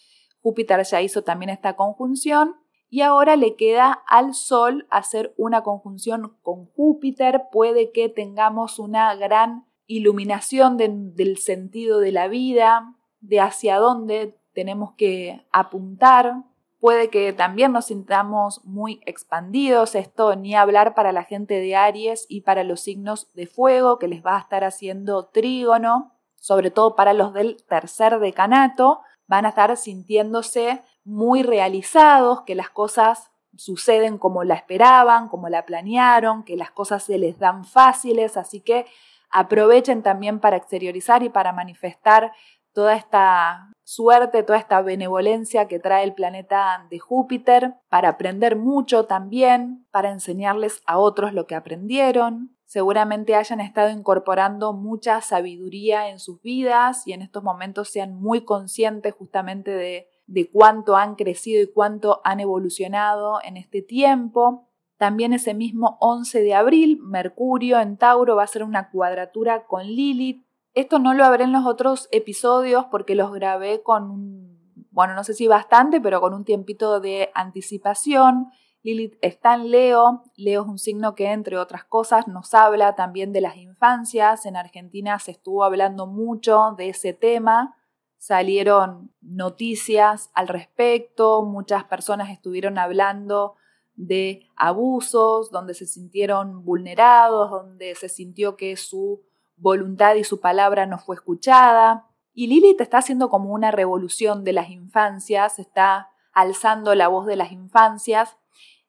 Júpiter 0.41 0.83
ya 0.83 1.01
hizo 1.01 1.23
también 1.23 1.49
esta 1.49 1.75
conjunción. 1.75 2.55
Y 2.87 3.01
ahora 3.01 3.35
le 3.35 3.55
queda 3.55 4.03
al 4.07 4.35
Sol 4.35 4.85
hacer 4.91 5.33
una 5.37 5.63
conjunción 5.63 6.37
con 6.43 6.67
Júpiter. 6.67 7.45
Puede 7.51 7.91
que 7.91 8.09
tengamos 8.09 8.77
una 8.77 9.15
gran 9.15 9.65
iluminación 9.87 10.77
del 10.77 11.37
sentido 11.37 11.99
de 11.99 12.11
la 12.11 12.27
vida, 12.27 12.95
de 13.19 13.39
hacia 13.39 13.77
dónde 13.77 14.37
tenemos 14.53 14.93
que 14.93 15.45
apuntar. 15.51 16.43
Puede 16.79 17.09
que 17.09 17.33
también 17.33 17.71
nos 17.71 17.85
sintamos 17.85 18.63
muy 18.63 19.01
expandidos, 19.05 19.95
esto 19.95 20.35
ni 20.35 20.55
hablar 20.55 20.93
para 20.93 21.11
la 21.11 21.23
gente 21.23 21.55
de 21.55 21.75
Aries 21.75 22.25
y 22.29 22.41
para 22.41 22.63
los 22.63 22.81
signos 22.81 23.31
de 23.33 23.47
fuego 23.47 23.97
que 23.97 24.07
les 24.07 24.25
va 24.25 24.37
a 24.37 24.41
estar 24.41 24.63
haciendo 24.63 25.25
trígono, 25.25 26.13
sobre 26.35 26.69
todo 26.71 26.95
para 26.95 27.13
los 27.13 27.33
del 27.33 27.57
tercer 27.67 28.19
decanato, 28.19 29.01
van 29.27 29.45
a 29.45 29.49
estar 29.49 29.75
sintiéndose 29.77 30.83
muy 31.03 31.41
realizados, 31.41 32.41
que 32.41 32.55
las 32.55 32.69
cosas 32.69 33.31
suceden 33.57 34.17
como 34.17 34.43
la 34.43 34.55
esperaban, 34.55 35.27
como 35.29 35.49
la 35.49 35.65
planearon, 35.65 36.43
que 36.43 36.57
las 36.57 36.71
cosas 36.71 37.03
se 37.03 37.17
les 37.17 37.39
dan 37.39 37.65
fáciles, 37.65 38.37
así 38.37 38.59
que 38.59 38.85
aprovechen 39.31 40.03
también 40.03 40.39
para 40.39 40.57
exteriorizar 40.57 41.23
y 41.23 41.29
para 41.29 41.53
manifestar 41.53 42.31
toda 42.75 42.95
esta 42.95 43.71
suerte, 43.83 44.43
toda 44.43 44.59
esta 44.59 44.81
benevolencia 44.81 45.67
que 45.67 45.79
trae 45.79 46.03
el 46.03 46.13
planeta 46.13 46.85
de 46.89 46.99
Júpiter, 46.99 47.75
para 47.89 48.09
aprender 48.09 48.57
mucho 48.57 49.05
también, 49.05 49.87
para 49.91 50.11
enseñarles 50.11 50.81
a 50.85 50.97
otros 50.97 51.33
lo 51.33 51.47
que 51.47 51.55
aprendieron. 51.55 52.55
Seguramente 52.65 53.35
hayan 53.35 53.61
estado 53.61 53.89
incorporando 53.91 54.73
mucha 54.73 55.21
sabiduría 55.21 56.09
en 56.09 56.19
sus 56.19 56.41
vidas 56.41 57.07
y 57.07 57.13
en 57.13 57.21
estos 57.21 57.43
momentos 57.43 57.89
sean 57.89 58.15
muy 58.15 58.43
conscientes 58.43 59.13
justamente 59.13 59.71
de, 59.71 60.09
de 60.25 60.49
cuánto 60.51 60.97
han 60.97 61.15
crecido 61.15 61.61
y 61.61 61.71
cuánto 61.71 62.21
han 62.23 62.39
evolucionado 62.39 63.39
en 63.43 63.55
este 63.55 63.81
tiempo. 63.81 64.64
También 64.97 65.33
ese 65.33 65.53
mismo 65.53 65.97
11 65.99 66.41
de 66.41 66.53
abril, 66.53 66.99
Mercurio 67.01 67.79
en 67.79 67.97
Tauro 67.97 68.35
va 68.35 68.43
a 68.43 68.45
hacer 68.45 68.63
una 68.63 68.89
cuadratura 68.89 69.65
con 69.65 69.85
Lilith, 69.85 70.45
esto 70.73 70.99
no 70.99 71.13
lo 71.13 71.23
habré 71.23 71.45
en 71.45 71.53
los 71.53 71.65
otros 71.65 72.09
episodios 72.11 72.85
porque 72.91 73.15
los 73.15 73.31
grabé 73.31 73.81
con 73.81 74.55
bueno, 74.95 75.13
no 75.13 75.25
sé 75.25 75.33
si 75.33 75.47
bastante, 75.47 75.99
pero 75.99 76.21
con 76.21 76.33
un 76.33 76.45
tiempito 76.45 77.01
de 77.01 77.29
anticipación. 77.33 78.47
Lilith 78.81 79.17
está 79.21 79.53
en 79.55 79.69
Leo. 79.69 80.23
Leo 80.37 80.61
es 80.61 80.67
un 80.69 80.79
signo 80.79 81.15
que, 81.15 81.33
entre 81.33 81.57
otras 81.57 81.83
cosas, 81.83 82.29
nos 82.29 82.53
habla 82.53 82.95
también 82.95 83.33
de 83.33 83.41
las 83.41 83.57
infancias. 83.57 84.45
En 84.45 84.55
Argentina 84.55 85.19
se 85.19 85.31
estuvo 85.31 85.65
hablando 85.65 86.07
mucho 86.07 86.75
de 86.77 86.89
ese 86.89 87.11
tema. 87.11 87.75
Salieron 88.17 89.13
noticias 89.19 90.31
al 90.33 90.47
respecto. 90.47 91.43
Muchas 91.43 91.83
personas 91.83 92.29
estuvieron 92.29 92.77
hablando 92.77 93.55
de 93.95 94.47
abusos, 94.55 95.51
donde 95.51 95.73
se 95.73 95.85
sintieron 95.85 96.63
vulnerados, 96.63 97.51
donde 97.51 97.95
se 97.95 98.09
sintió 98.09 98.55
que 98.55 98.75
su 98.77 99.21
voluntad 99.57 100.15
y 100.15 100.23
su 100.23 100.39
palabra 100.39 100.85
no 100.85 100.97
fue 100.97 101.15
escuchada. 101.15 102.07
Y 102.33 102.47
Lilith 102.47 102.81
está 102.81 102.97
haciendo 102.97 103.29
como 103.29 103.53
una 103.53 103.71
revolución 103.71 104.43
de 104.43 104.53
las 104.53 104.69
infancias, 104.69 105.59
está 105.59 106.09
alzando 106.33 106.93
la 106.95 107.07
voz 107.07 107.25
de 107.25 107.37
las 107.37 107.51
infancias 107.51 108.37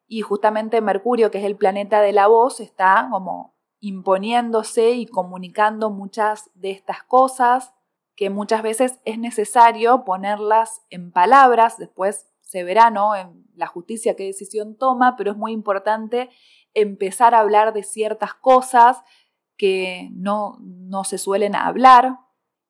y 0.07 0.21
justamente 0.21 0.81
Mercurio, 0.81 1.31
que 1.31 1.39
es 1.39 1.43
el 1.43 1.57
planeta 1.57 2.01
de 2.01 2.13
la 2.13 2.27
voz, 2.27 2.59
está 2.59 3.07
como 3.11 3.55
imponiéndose 3.79 4.91
y 4.91 5.05
comunicando 5.05 5.89
muchas 5.89 6.49
de 6.55 6.71
estas 6.71 7.03
cosas 7.03 7.73
que 8.15 8.29
muchas 8.29 8.63
veces 8.63 8.99
es 9.05 9.19
necesario 9.19 10.03
ponerlas 10.03 10.81
en 10.89 11.11
palabras, 11.11 11.77
después 11.77 12.25
se 12.47 12.63
verá 12.63 12.89
¿no? 12.89 13.13
en 13.13 13.45
la 13.55 13.67
justicia 13.67 14.15
qué 14.15 14.23
decisión 14.23 14.77
toma, 14.77 15.15
pero 15.17 15.31
es 15.31 15.37
muy 15.37 15.51
importante 15.51 16.29
empezar 16.73 17.35
a 17.35 17.39
hablar 17.39 17.73
de 17.73 17.83
ciertas 17.83 18.33
cosas 18.33 19.03
que 19.57 20.09
no, 20.13 20.57
no 20.61 21.03
se 21.03 21.17
suelen 21.17 21.55
hablar 21.55 22.19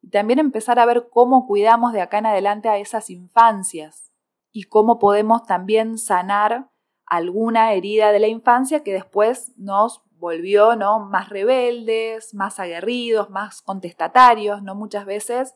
y 0.02 0.10
también 0.10 0.40
empezar 0.40 0.80
a 0.80 0.86
ver 0.86 1.10
cómo 1.12 1.46
cuidamos 1.46 1.94
de 1.94 2.02
acá 2.02 2.18
en 2.18 2.26
adelante 2.26 2.70
a 2.70 2.78
esas 2.78 3.12
infancias 3.12 4.12
y 4.52 4.64
cómo 4.64 4.98
podemos 4.98 5.44
también 5.44 6.00
sanar 6.00 6.72
alguna 7.06 7.74
herida 7.74 8.12
de 8.12 8.20
la 8.20 8.28
infancia 8.28 8.84
que 8.84 8.94
después 8.94 9.54
nos 9.58 10.02
volvió 10.14 10.76
¿no? 10.76 11.00
más 11.00 11.30
rebeldes, 11.30 12.34
más 12.34 12.60
aguerridos, 12.60 13.30
más 13.30 13.62
contestatarios, 13.62 14.64
¿no? 14.64 14.74
Muchas 14.74 15.06
veces 15.06 15.54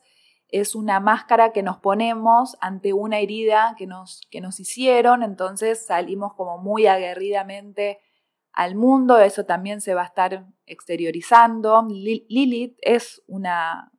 es 0.52 0.74
una 0.74 1.00
máscara 1.00 1.50
que 1.52 1.62
nos 1.62 1.78
ponemos 1.78 2.58
ante 2.60 2.92
una 2.92 3.18
herida 3.18 3.74
que 3.78 3.86
nos, 3.86 4.20
que 4.30 4.42
nos 4.42 4.60
hicieron, 4.60 5.22
entonces 5.22 5.86
salimos 5.86 6.34
como 6.34 6.58
muy 6.58 6.86
aguerridamente 6.86 7.98
al 8.52 8.74
mundo, 8.74 9.18
eso 9.18 9.46
también 9.46 9.80
se 9.80 9.94
va 9.94 10.02
a 10.02 10.06
estar 10.06 10.46
exteriorizando. 10.66 11.86
Lilith 11.88 12.76
es 12.82 13.22
una, 13.26 13.92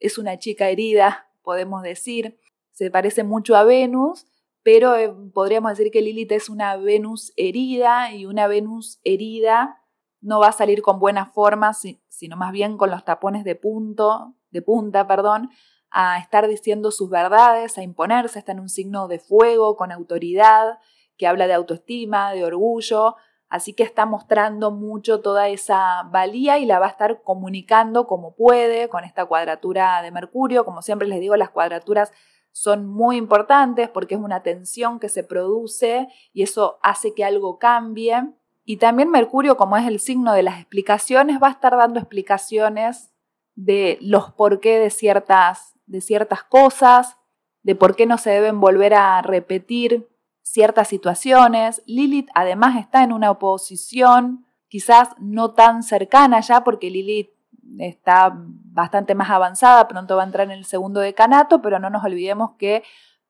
es 0.00 0.16
una 0.16 0.38
chica 0.38 0.70
herida, 0.70 1.28
podemos 1.42 1.82
decir, 1.82 2.40
se 2.70 2.90
parece 2.90 3.22
mucho 3.22 3.54
a 3.54 3.64
Venus, 3.64 4.26
pero 4.62 4.96
eh, 4.96 5.14
podríamos 5.34 5.76
decir 5.76 5.92
que 5.92 6.00
Lilith 6.00 6.32
es 6.32 6.48
una 6.48 6.76
Venus 6.78 7.34
herida 7.36 8.14
y 8.14 8.24
una 8.24 8.46
Venus 8.46 8.98
herida 9.04 9.78
no 10.22 10.40
va 10.40 10.48
a 10.48 10.52
salir 10.52 10.80
con 10.80 10.98
buena 10.98 11.26
forma, 11.26 11.74
sino 11.74 12.36
más 12.38 12.52
bien 12.52 12.78
con 12.78 12.90
los 12.90 13.04
tapones 13.04 13.44
de 13.44 13.56
punto, 13.56 14.36
de 14.50 14.62
punta, 14.62 15.06
perdón, 15.06 15.50
a 15.92 16.18
estar 16.18 16.48
diciendo 16.48 16.90
sus 16.90 17.10
verdades, 17.10 17.78
a 17.78 17.82
imponerse, 17.82 18.38
está 18.38 18.52
en 18.52 18.60
un 18.60 18.68
signo 18.68 19.08
de 19.08 19.18
fuego, 19.18 19.76
con 19.76 19.92
autoridad, 19.92 20.78
que 21.16 21.26
habla 21.26 21.46
de 21.46 21.54
autoestima, 21.54 22.32
de 22.32 22.44
orgullo, 22.44 23.16
Así 23.52 23.74
que 23.74 23.82
está 23.82 24.06
mostrando 24.06 24.70
mucho 24.70 25.20
toda 25.20 25.50
esa 25.50 26.04
valía 26.04 26.58
y 26.58 26.64
la 26.64 26.78
va 26.78 26.86
a 26.86 26.88
estar 26.88 27.20
comunicando 27.22 28.06
como 28.06 28.34
puede 28.34 28.88
con 28.88 29.04
esta 29.04 29.26
cuadratura 29.26 30.00
de 30.00 30.10
Mercurio. 30.10 30.64
Como 30.64 30.80
siempre 30.80 31.06
les 31.06 31.20
digo, 31.20 31.36
las 31.36 31.50
cuadraturas 31.50 32.12
son 32.50 32.86
muy 32.86 33.18
importantes 33.18 33.90
porque 33.90 34.14
es 34.14 34.20
una 34.22 34.42
tensión 34.42 34.98
que 34.98 35.10
se 35.10 35.22
produce 35.22 36.08
y 36.32 36.44
eso 36.44 36.78
hace 36.82 37.12
que 37.12 37.26
algo 37.26 37.58
cambie. 37.58 38.24
Y 38.64 38.78
también 38.78 39.10
Mercurio, 39.10 39.58
como 39.58 39.76
es 39.76 39.86
el 39.86 40.00
signo 40.00 40.32
de 40.32 40.44
las 40.44 40.58
explicaciones, 40.58 41.38
va 41.38 41.48
a 41.48 41.52
estar 41.52 41.76
dando 41.76 42.00
explicaciones 42.00 43.12
de 43.54 43.98
los 44.00 44.32
por 44.32 44.60
qué 44.60 44.78
de 44.78 44.88
ciertas, 44.88 45.71
de 45.92 46.00
ciertas 46.00 46.42
cosas, 46.42 47.18
de 47.62 47.76
por 47.76 47.94
qué 47.94 48.06
no 48.06 48.18
se 48.18 48.30
deben 48.30 48.58
volver 48.60 48.94
a 48.94 49.22
repetir 49.22 50.08
ciertas 50.42 50.88
situaciones. 50.88 51.82
Lilith 51.86 52.28
además 52.34 52.76
está 52.76 53.04
en 53.04 53.12
una 53.12 53.30
oposición 53.30 54.46
quizás 54.68 55.10
no 55.18 55.52
tan 55.52 55.82
cercana 55.82 56.40
ya 56.40 56.64
porque 56.64 56.90
Lilith 56.90 57.30
está 57.78 58.32
bastante 58.34 59.14
más 59.14 59.30
avanzada, 59.30 59.86
pronto 59.86 60.16
va 60.16 60.22
a 60.22 60.26
entrar 60.26 60.46
en 60.46 60.52
el 60.52 60.64
segundo 60.64 61.00
decanato, 61.00 61.60
pero 61.60 61.78
no 61.78 61.90
nos 61.90 62.02
olvidemos 62.04 62.52
que 62.58 62.82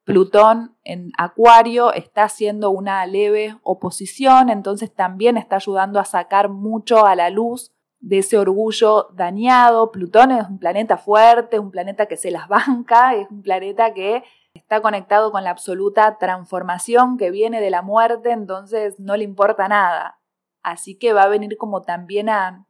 Plutón 0.05 0.77
en 0.85 1.12
Acuario 1.18 1.92
está 1.92 2.25
haciendo 2.25 2.70
una 2.70 3.05
leve 3.07 3.57
oposición, 3.62 4.51
entonces 4.51 4.92
también 4.92 5.37
está 5.37 5.57
ayudando 5.57 6.01
a 6.01 6.05
sacar 6.05 6.48
mucho 6.48 7.07
a 7.07 7.14
la 7.14 7.29
luz 7.31 7.72
de 8.03 8.19
ese 8.19 8.37
orgullo 8.37 9.09
dañado. 9.15 9.91
Plutón 9.91 10.33
es 10.33 10.47
un 10.47 10.59
planeta 10.59 10.99
fuerte, 10.99 11.59
un 11.59 11.71
planeta 11.71 12.07
que 12.07 12.17
se 12.17 12.31
las 12.31 12.49
banca, 12.49 13.15
es 13.15 13.31
un 13.31 13.43
planeta 13.43 13.95
que 13.95 14.25
está 14.53 14.83
conectado 14.83 15.33
con 15.33 15.45
la 15.45 15.51
absoluta 15.51 16.19
transformación 16.19 17.17
que 17.17 17.31
viene 17.31 17.61
de 17.61 17.71
la 17.71 17.81
muerte, 17.81 18.33
entonces 18.33 18.99
no 19.01 19.17
le 19.17 19.25
importa 19.25 19.69
nada. 19.69 20.21
Así 20.62 20.97
que 20.97 21.12
va 21.12 21.23
a 21.23 21.29
venir 21.29 21.57
como 21.57 21.83
también 21.83 22.29
a, 22.29 22.69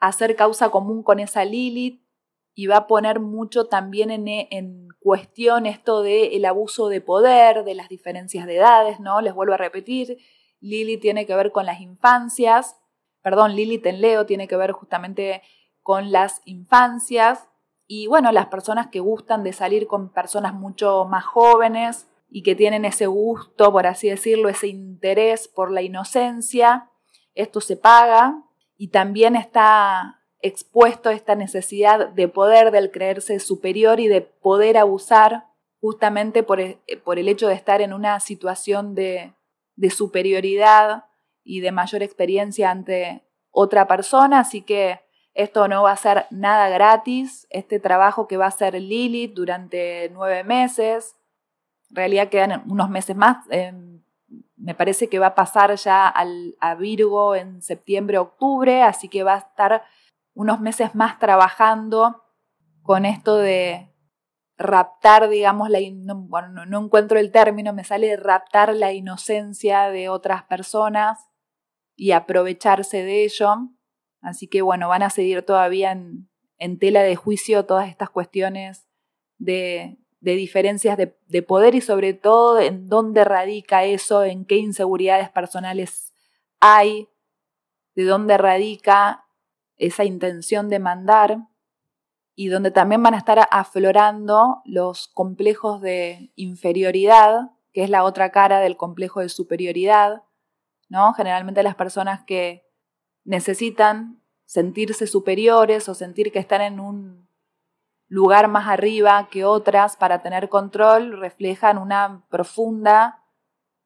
hacer 0.00 0.36
causa 0.36 0.70
común 0.70 1.02
con 1.02 1.18
esa 1.18 1.44
Lilith 1.44 2.00
y 2.54 2.68
va 2.68 2.76
a 2.76 2.86
poner 2.86 3.18
mucho 3.18 3.66
también 3.66 4.12
en, 4.12 4.28
en 4.28 4.88
cuestión 5.00 5.66
esto 5.66 6.02
del 6.02 6.32
el 6.32 6.44
abuso 6.44 6.88
de 6.88 7.00
poder, 7.00 7.64
de 7.64 7.74
las 7.74 7.88
diferencias 7.88 8.46
de 8.46 8.56
edades, 8.56 9.00
¿no? 9.00 9.20
Les 9.20 9.34
vuelvo 9.34 9.54
a 9.54 9.56
repetir, 9.56 10.18
Lilith 10.60 11.00
tiene 11.00 11.26
que 11.26 11.34
ver 11.34 11.50
con 11.50 11.66
las 11.66 11.80
infancias, 11.80 12.76
perdón, 13.28 13.54
Lilith 13.54 13.84
en 13.84 14.00
Leo 14.00 14.24
tiene 14.24 14.48
que 14.48 14.56
ver 14.56 14.72
justamente 14.72 15.42
con 15.82 16.12
las 16.12 16.40
infancias 16.46 17.46
y 17.86 18.06
bueno, 18.06 18.32
las 18.32 18.46
personas 18.46 18.86
que 18.86 19.00
gustan 19.00 19.44
de 19.44 19.52
salir 19.52 19.86
con 19.86 20.10
personas 20.10 20.54
mucho 20.54 21.04
más 21.04 21.26
jóvenes 21.26 22.08
y 22.30 22.42
que 22.42 22.54
tienen 22.54 22.86
ese 22.86 23.06
gusto, 23.06 23.70
por 23.70 23.86
así 23.86 24.08
decirlo, 24.08 24.48
ese 24.48 24.68
interés 24.68 25.46
por 25.46 25.70
la 25.70 25.82
inocencia, 25.82 26.88
esto 27.34 27.60
se 27.60 27.76
paga 27.76 28.44
y 28.78 28.88
también 28.88 29.36
está 29.36 30.22
expuesto 30.40 31.10
esta 31.10 31.34
necesidad 31.34 32.08
de 32.08 32.28
poder, 32.28 32.70
del 32.70 32.90
creerse 32.90 33.40
superior 33.40 34.00
y 34.00 34.08
de 34.08 34.22
poder 34.22 34.78
abusar 34.78 35.48
justamente 35.82 36.42
por 36.42 36.60
el, 36.60 36.78
por 37.04 37.18
el 37.18 37.28
hecho 37.28 37.46
de 37.48 37.54
estar 37.56 37.82
en 37.82 37.92
una 37.92 38.20
situación 38.20 38.94
de, 38.94 39.34
de 39.76 39.90
superioridad 39.90 41.07
y 41.48 41.60
de 41.60 41.72
mayor 41.72 42.02
experiencia 42.02 42.70
ante 42.70 43.24
otra 43.50 43.86
persona, 43.86 44.40
así 44.40 44.60
que 44.60 45.00
esto 45.32 45.66
no 45.66 45.82
va 45.82 45.92
a 45.92 45.96
ser 45.96 46.26
nada 46.30 46.68
gratis, 46.68 47.46
este 47.48 47.80
trabajo 47.80 48.28
que 48.28 48.36
va 48.36 48.44
a 48.44 48.48
hacer 48.48 48.74
Lilith 48.74 49.32
durante 49.32 50.10
nueve 50.12 50.44
meses, 50.44 51.16
en 51.88 51.96
realidad 51.96 52.28
quedan 52.28 52.64
unos 52.70 52.90
meses 52.90 53.16
más, 53.16 53.46
em, 53.48 54.02
me 54.56 54.74
parece 54.74 55.08
que 55.08 55.18
va 55.18 55.28
a 55.28 55.34
pasar 55.34 55.74
ya 55.76 56.06
al, 56.06 56.54
a 56.60 56.74
Virgo 56.74 57.34
en 57.34 57.62
septiembre, 57.62 58.18
octubre, 58.18 58.82
así 58.82 59.08
que 59.08 59.22
va 59.22 59.34
a 59.34 59.38
estar 59.38 59.84
unos 60.34 60.60
meses 60.60 60.94
más 60.94 61.18
trabajando 61.18 62.24
con 62.82 63.06
esto 63.06 63.36
de 63.36 63.90
raptar, 64.58 65.30
digamos, 65.30 65.70
la 65.70 65.78
bueno, 66.14 66.66
no, 66.66 66.84
encuentro 66.84 67.18
el 67.18 67.32
término, 67.32 67.72
me 67.72 67.84
sale 67.84 68.16
raptar 68.16 68.74
la 68.74 68.92
inocencia 68.92 69.88
de 69.88 70.10
otras 70.10 70.42
personas 70.42 71.27
y 71.98 72.12
aprovecharse 72.12 73.02
de 73.02 73.24
ello. 73.24 73.54
Así 74.22 74.46
que 74.46 74.62
bueno, 74.62 74.88
van 74.88 75.02
a 75.02 75.10
seguir 75.10 75.42
todavía 75.42 75.92
en, 75.92 76.78
tela 76.78 77.02
de 77.02 77.16
juicio 77.16 77.66
todas 77.66 77.88
estas 77.88 78.08
cuestiones 78.08 78.88
de, 79.36 79.98
de 80.20 80.34
diferencias 80.36 80.96
de, 80.96 81.42
poder 81.42 81.74
y 81.74 81.80
sobre 81.80 82.14
todo 82.14 82.60
en 82.60 82.86
dónde 82.86 83.24
radica 83.24 83.84
eso, 83.84 84.24
en 84.24 84.44
qué 84.44 84.56
inseguridades 84.56 85.28
personales 85.28 86.14
hay, 86.60 87.08
de 87.94 88.04
dónde 88.04 88.38
radica 88.38 89.26
esa 89.76 90.04
intención 90.04 90.68
de 90.68 90.78
mandar 90.78 91.38
y 92.36 92.46
donde 92.46 92.70
también 92.70 93.02
van 93.02 93.14
a 93.14 93.18
estar 93.18 93.48
aflorando 93.50 94.62
los 94.64 95.08
complejos 95.08 95.80
de 95.80 96.30
inferioridad, 96.36 97.50
que 97.72 97.82
es 97.82 97.90
la 97.90 98.04
otra 98.04 98.30
cara 98.30 98.60
del 98.60 98.76
complejo 98.76 99.20
de 99.20 99.28
superioridad, 99.28 100.22
¿no? 100.88 101.12
Generalmente 101.14 101.62
las 101.62 101.74
personas 101.74 102.24
que 102.24 102.66
necesitan 103.24 104.22
sentirse 104.44 105.06
superiores 105.06 105.88
o 105.88 105.94
sentir 105.94 106.32
que 106.32 106.38
están 106.38 106.62
en 106.62 106.80
un 106.80 107.28
lugar 108.08 108.48
más 108.48 108.68
arriba 108.68 109.28
que 109.30 109.44
otras 109.44 109.96
para 109.96 110.22
tener 110.22 110.48
control 110.48 111.20
reflejan 111.20 111.76
una 111.76 112.24
profunda 112.30 113.22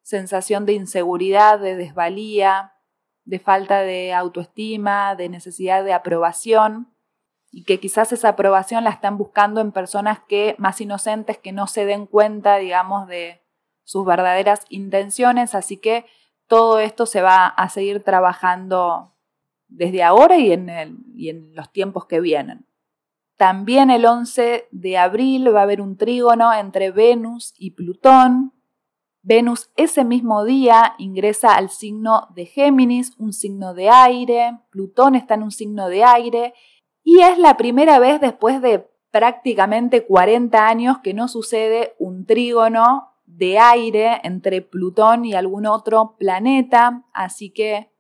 sensación 0.03 0.65
de 0.65 0.75
inseguridad, 0.75 1.59
de 1.59 1.77
desvalía, 1.77 2.75
de 3.25 3.39
falta 3.39 3.81
de 3.81 4.13
autoestima, 4.13 5.15
de 5.17 5.29
necesidad 5.29 5.85
de 5.85 5.93
aprobación 5.93 6.93
y 7.51 7.65
que 7.65 7.79
quizás 7.81 8.13
esa 8.13 8.31
aprobación 8.31 8.85
la 8.85 8.91
están 8.91 9.19
buscando 9.19 9.61
en 9.61 9.73
personas 9.73 10.21
que 10.21 10.55
más 10.59 10.81
inocentes 10.81 11.39
que 11.39 11.53
no 11.53 11.67
se 11.67 11.85
den 11.85 12.07
cuenta, 12.07 12.57
digamos, 12.57 13.07
de 13.09 13.43
sus 13.85 14.07
verdaderas 14.07 14.65
intenciones, 14.71 15.55
así 15.55 15.77
que 15.77 16.07
todo 16.47 16.79
esto 16.79 17.07
se 17.07 17.23
va 17.23 17.47
a 17.47 17.69
seguir 17.69 18.03
trabajando 18.03 19.13
desde 19.69 20.03
ahora 20.03 20.39
y 20.39 20.53
en, 20.53 21.55
los 21.55 21.73
tiempos 21.73 22.07
que 22.07 22.21
vienen. 22.21 22.67
También 23.37 23.91
el 23.91 24.05
11 24.05 24.69
de 24.71 24.99
abril 24.99 25.55
va 25.55 25.61
a 25.61 25.63
haber 25.65 25.81
un 25.81 25.97
trígono 25.97 26.53
entre 26.53 26.91
Venus 26.91 27.55
y 27.59 27.73
Plutón. 27.73 28.53
Venus 29.23 29.71
ese 29.77 30.05
mismo 30.05 30.45
día 30.45 30.95
ingresa 30.99 31.55
al 31.55 31.71
signo 31.71 32.29
de 32.35 32.47
Géminis, 32.47 33.15
un 33.19 33.33
signo 33.33 33.75
de 33.75 33.89
aire. 33.89 34.59
Plutón 34.71 35.15
está 35.15 35.35
en 35.35 35.45
un 35.45 35.51
signo 35.51 35.89
de 35.89 36.05
aire. 36.05 36.55
Y 37.03 37.21
es 37.21 37.39
la 37.39 37.57
primera 37.57 37.99
vez 37.99 38.21
después 38.21 38.61
de 38.61 38.89
prácticamente 39.11 40.05
40 40.05 40.67
años 40.67 40.99
que 40.99 41.15
no 41.15 41.29
sucede 41.29 41.95
un 41.99 42.27
trígono 42.27 43.12
de 43.37 43.59
aire 43.59 44.21
entre 44.25 44.63
Plutón 44.63 45.25
y 45.25 45.35
algún 45.35 45.67
otro 45.67 46.17
planeta. 46.19 47.05
Así 47.13 47.51
que 47.51 47.93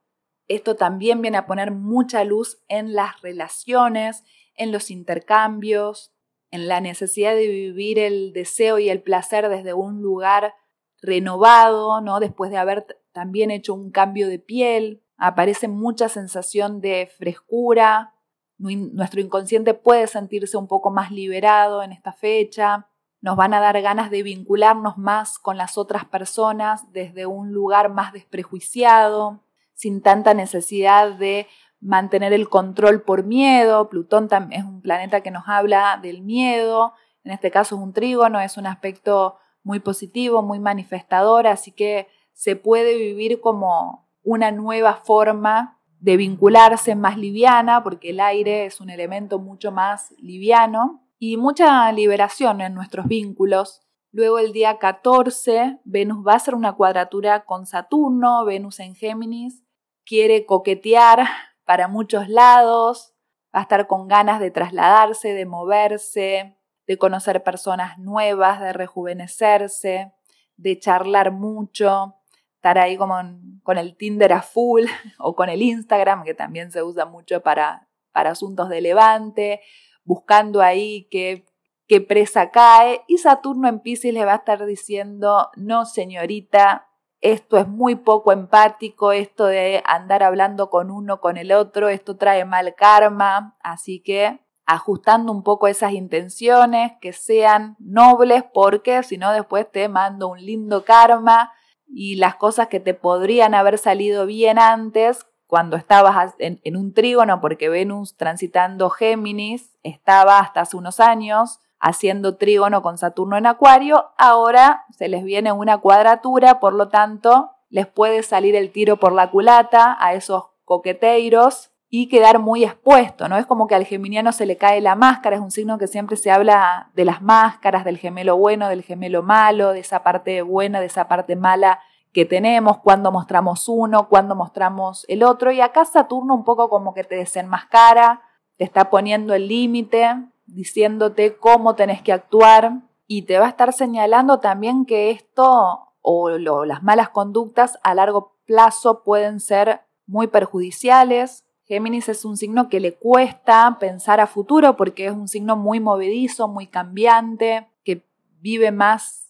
esto 0.49 0.77
también 0.77 1.23
viene 1.23 1.39
a 1.39 1.47
poner 1.47 1.71
mucha 1.71 2.25
luz 2.25 2.63
en 2.69 2.95
las 2.95 3.21
relaciones, 3.23 4.25
en 4.55 4.73
los 4.73 4.91
intercambios, 4.91 6.13
en 6.51 6.69
la 6.69 6.81
necesidad 6.81 7.35
de 7.35 7.49
vivir 7.49 7.99
el 7.99 8.33
deseo 8.33 8.79
y 8.79 8.91
el 8.91 9.03
placer 9.03 9.49
desde 9.49 9.73
un 9.73 10.03
lugar 10.03 10.55
renovado, 11.01 12.01
¿no? 12.01 12.21
Después 12.21 12.51
de 12.51 12.59
haber 12.59 12.87
también 13.13 13.51
hecho 13.51 13.75
un 13.75 13.91
cambio 13.91 14.29
de 14.29 14.39
piel, 14.39 15.03
aparece 15.17 15.69
mucha 15.69 16.09
sensación 16.09 16.81
de 16.81 17.11
frescura. 17.19 18.15
Nuestro 18.59 19.21
inconsciente 19.21 19.75
puede 19.75 20.07
sentirse 20.07 20.57
un 20.57 20.69
poco 20.69 20.91
más 20.91 21.11
liberado 21.11 21.83
en 21.83 21.93
esta 21.93 22.13
fecha. 22.13 22.89
Nos 23.23 23.37
van 23.37 23.55
a 23.55 23.61
dar 23.61 23.81
ganas 23.81 24.11
de 24.11 24.23
vincularnos 24.23 24.99
más 24.99 25.39
con 25.39 25.57
las 25.57 25.79
otras 25.79 26.05
personas 26.05 26.93
desde 26.93 27.25
un 27.25 27.53
lugar 27.53 27.89
más 27.89 28.13
desprejuiciado 28.13 29.41
sin 29.75 30.03
tanta 30.03 30.35
necesidad 30.35 31.13
de 31.13 31.47
mantener 31.81 32.33
el 32.33 32.49
control 32.49 33.03
por 33.03 33.25
miedo. 33.25 33.89
Plutón 33.89 34.29
es 34.51 34.65
un 34.65 34.81
planeta 34.81 35.23
que 35.23 35.31
nos 35.31 35.45
habla 35.47 35.99
del 36.03 36.23
miedo, 36.23 36.95
en 37.25 37.33
este 37.33 37.51
caso 37.51 37.77
es 37.77 37.83
un 37.83 37.93
trígono, 37.93 38.41
es 38.41 38.57
un 38.57 38.67
aspecto 38.67 39.39
muy 39.63 39.81
positivo, 39.81 40.43
muy 40.43 40.59
manifestador, 40.59 41.47
así 41.47 41.71
que 41.71 42.09
se 42.33 42.57
puede 42.57 42.97
vivir 42.97 43.41
como 43.41 44.09
una 44.25 44.51
nueva 44.51 44.95
forma 44.95 45.79
de 46.01 46.17
vincularse 46.17 46.97
más 46.97 47.17
liviana, 47.17 47.85
porque 47.85 48.11
el 48.11 48.19
aire 48.19 48.67
es 48.67 48.81
un 48.81 48.91
elemento 48.91 49.39
mucho 49.39 49.71
más 49.71 50.13
liviano, 50.19 51.05
y 51.25 51.37
mucha 51.37 51.93
liberación 51.93 52.61
en 52.61 52.75
nuestros 52.75 53.07
vínculos. 53.07 53.81
Luego 54.11 54.41
el 54.41 54.51
día 54.51 54.81
14, 54.81 55.79
Venus 55.85 56.27
va 56.27 56.33
a 56.33 56.37
hacer 56.37 56.57
una 56.57 56.73
cuadratura 56.73 57.45
con 57.45 57.65
Saturno, 57.65 58.45
Venus 58.45 58.81
en 58.81 58.97
Géminis, 58.97 59.63
quiere 60.05 60.47
coquetear 60.47 61.29
para 61.65 61.87
muchos 61.87 62.29
lados, 62.29 63.15
va 63.55 63.61
a 63.61 63.63
estar 63.63 63.87
con 63.87 64.09
ganas 64.09 64.41
de 64.41 64.51
trasladarse, 64.51 65.33
de 65.33 65.47
moverse, 65.47 66.57
de 66.89 66.99
conocer 66.99 67.45
personas 67.45 67.99
nuevas, 67.99 68.61
de 68.61 68.73
rejuvenecerse, 68.73 70.13
de 70.57 70.79
charlar 70.81 71.31
mucho, 71.31 72.17
estar 72.57 72.79
ahí 72.79 72.97
como 72.97 73.15
con 73.63 73.79
el 73.79 73.97
Tinder 73.97 74.33
a 74.33 74.43
full 74.43 74.87
o 75.21 75.37
con 75.37 75.51
el 75.51 75.63
Instagram, 75.63 76.25
que 76.25 76.35
también 76.35 76.73
se 76.73 76.83
usa 76.83 77.07
mucho 77.07 77.43
para, 77.43 77.89
para 78.11 78.33
asuntos 78.33 78.69
de 78.69 78.81
levante, 78.81 79.61
buscando 80.05 80.61
ahí 80.61 81.09
qué, 81.11 81.45
qué 81.87 82.01
presa 82.01 82.51
cae. 82.51 83.03
Y 83.09 83.19
Saturno 83.19 83.69
en 83.69 83.81
Pisces 83.81 84.13
le 84.13 84.25
va 84.25 84.33
a 84.33 84.37
estar 84.37 84.65
diciendo, 84.67 85.51
no 85.57 85.85
señorita, 85.85 86.89
esto 87.21 87.57
es 87.57 87.69
muy 87.69 87.95
poco 87.95 88.33
empático, 88.33 89.13
esto 89.13 89.47
de 89.47 89.83
andar 89.87 90.23
hablando 90.25 90.71
con 90.71 90.91
uno, 90.91 91.21
con 91.21 91.37
el 91.37 91.53
otro, 91.53 91.89
esto 91.89 92.17
trae 92.17 92.45
mal 92.45 92.75
karma, 92.75 93.57
así 93.63 94.01
que 94.01 94.41
ajustando 94.67 95.33
un 95.33 95.43
poco 95.43 95.69
esas 95.69 95.93
intenciones, 95.93 96.93
que 97.01 97.13
sean 97.13 97.77
nobles, 97.79 98.45
porque 98.53 99.03
si 99.03 99.19
no 99.19 99.33
después 99.33 99.71
te 99.71 99.89
mando 99.89 100.29
un 100.29 100.45
lindo 100.45 100.85
karma 100.85 101.53
y 101.87 102.17
las 102.17 102.37
cosas 102.37 102.69
que 102.69 102.81
te 102.81 102.95
podrían 102.95 103.55
haber 103.55 103.79
salido 103.79 104.27
bien 104.27 104.59
antes, 104.59 105.27
cuando 105.53 105.77
estabas 105.77 106.33
en, 106.39 106.77
un 106.79 106.95
trígono, 106.95 107.43
porque 107.43 107.69
Venus 107.69 108.17
transitando 108.17 108.89
Géminis 108.89 109.77
estaba 109.83 110.39
hasta 110.39 110.63
hace 110.63 110.79
unos 110.79 110.99
años, 110.99 111.61
haciendo 111.79 112.39
trígono 112.39 112.81
con 112.81 112.97
Saturno 112.97 113.37
en 113.37 113.45
Acuario, 113.45 114.13
ahora 114.17 114.87
se 114.97 115.09
les 115.09 115.25
viene 115.25 115.53
una 115.53 115.77
cuadratura, 115.77 116.59
por 116.59 116.73
lo 116.73 116.89
tanto, 116.89 117.51
les 117.69 117.87
puede 117.87 118.23
salir 118.23 118.57
el 118.57 118.73
tiro 118.73 118.97
por 118.97 119.13
la 119.13 119.31
culata 119.31 119.95
a 120.01 120.15
esos 120.15 120.45
coqueteiros 120.65 121.71
y 121.91 122.09
quedar 122.09 122.39
muy 122.39 122.65
expuesto, 122.65 123.29
¿no? 123.29 123.37
Es 123.37 123.45
como 123.45 123.67
que 123.67 123.75
al 123.75 123.85
geminiano 123.85 124.33
se 124.33 124.47
le 124.47 124.57
cae 124.57 124.81
la 124.81 124.95
máscara, 124.95 125.37
es 125.37 125.43
un 125.43 125.51
signo 125.51 125.77
que 125.77 125.87
siempre 125.87 126.17
se 126.17 126.31
habla 126.31 126.91
de 126.95 127.05
las 127.05 127.21
máscaras, 127.21 127.85
del 127.85 127.99
gemelo 127.99 128.39
bueno, 128.39 128.71
del 128.71 128.85
gemelo 128.85 129.23
malo, 129.23 129.75
de 129.75 129.81
esa 129.81 130.03
parte 130.03 130.41
buena, 130.41 130.81
de 130.81 130.87
esa 130.87 131.09
parte 131.09 131.37
mala 131.37 131.81
que 132.13 132.25
tenemos, 132.25 132.79
cuando 132.79 133.11
mostramos 133.11 133.69
uno, 133.69 134.09
cuando 134.09 134.35
mostramos 134.35 135.05
el 135.09 135.23
otro, 135.23 135.51
y 135.51 135.61
acá 135.61 135.85
Saturno 135.85 136.35
un 136.35 136.45
poco 136.45 136.69
como 136.69 136.93
que 136.93 137.05
te 137.05 137.17
desenmascara, 137.17 138.23
te 138.59 138.65
está 138.65 138.91
poniendo 138.91 139.35
el 139.35 139.49
límite, 139.49 140.17
diciéndote 140.47 141.37
cómo 141.37 141.75
tenés 141.75 142.03
que 142.03 142.13
actuar 142.13 142.83
y 143.07 143.23
te 143.23 143.39
va 143.39 143.47
a 143.47 143.51
estar 143.51 143.73
señalando 143.73 144.41
también 144.41 144.85
que 144.85 145.11
esto 145.11 145.89
o 146.03 146.31
las 146.31 146.83
malas 146.83 147.09
conductas 147.11 147.79
a 147.83 147.95
largo 147.95 148.37
plazo 148.45 149.03
pueden 149.05 149.41
ser 149.41 149.83
muy 150.07 150.27
perjudiciales. 150.27 151.45
Géminis 151.65 152.09
es 152.09 152.25
un 152.25 152.37
signo 152.37 152.69
que 152.69 152.81
le 152.81 152.95
cuesta 152.95 153.77
pensar 153.79 154.21
a 154.21 154.27
futuro 154.27 154.77
porque 154.77 155.07
es 155.07 155.13
un 155.13 155.29
signo 155.29 155.57
muy 155.57 155.81
movedizo, 155.81 156.49
muy 156.49 156.67
cambiante, 156.67 157.69
que 157.85 158.05
vive 158.41 158.73
más 158.73 159.22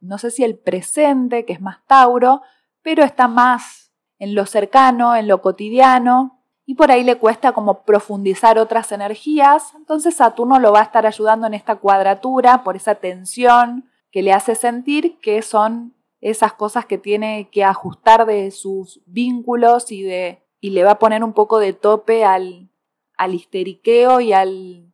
no 0.00 0.18
sé 0.18 0.30
si 0.30 0.44
el 0.44 0.58
presente, 0.58 1.44
que 1.44 1.52
es 1.52 1.60
más 1.60 1.84
Tauro, 1.86 2.42
pero 2.82 3.04
está 3.04 3.28
más 3.28 3.92
en 4.18 4.34
lo 4.34 4.46
cercano, 4.46 5.16
en 5.16 5.28
lo 5.28 5.42
cotidiano, 5.42 6.42
y 6.64 6.74
por 6.74 6.90
ahí 6.90 7.02
le 7.02 7.18
cuesta 7.18 7.52
como 7.52 7.84
profundizar 7.84 8.58
otras 8.58 8.92
energías. 8.92 9.74
Entonces 9.74 10.14
Saturno 10.14 10.58
lo 10.58 10.72
va 10.72 10.80
a 10.80 10.84
estar 10.84 11.06
ayudando 11.06 11.46
en 11.46 11.54
esta 11.54 11.76
cuadratura 11.76 12.62
por 12.62 12.76
esa 12.76 12.94
tensión 12.94 13.90
que 14.10 14.22
le 14.22 14.32
hace 14.32 14.54
sentir 14.54 15.18
que 15.18 15.42
son 15.42 15.94
esas 16.20 16.52
cosas 16.52 16.86
que 16.86 16.98
tiene 16.98 17.50
que 17.50 17.64
ajustar 17.64 18.26
de 18.26 18.52
sus 18.52 19.02
vínculos 19.06 19.90
y, 19.90 20.02
de, 20.02 20.46
y 20.60 20.70
le 20.70 20.84
va 20.84 20.92
a 20.92 20.98
poner 20.98 21.24
un 21.24 21.32
poco 21.32 21.58
de 21.58 21.72
tope 21.72 22.24
al, 22.24 22.70
al 23.16 23.34
histeriqueo 23.34 24.20
y 24.20 24.32
al, 24.32 24.92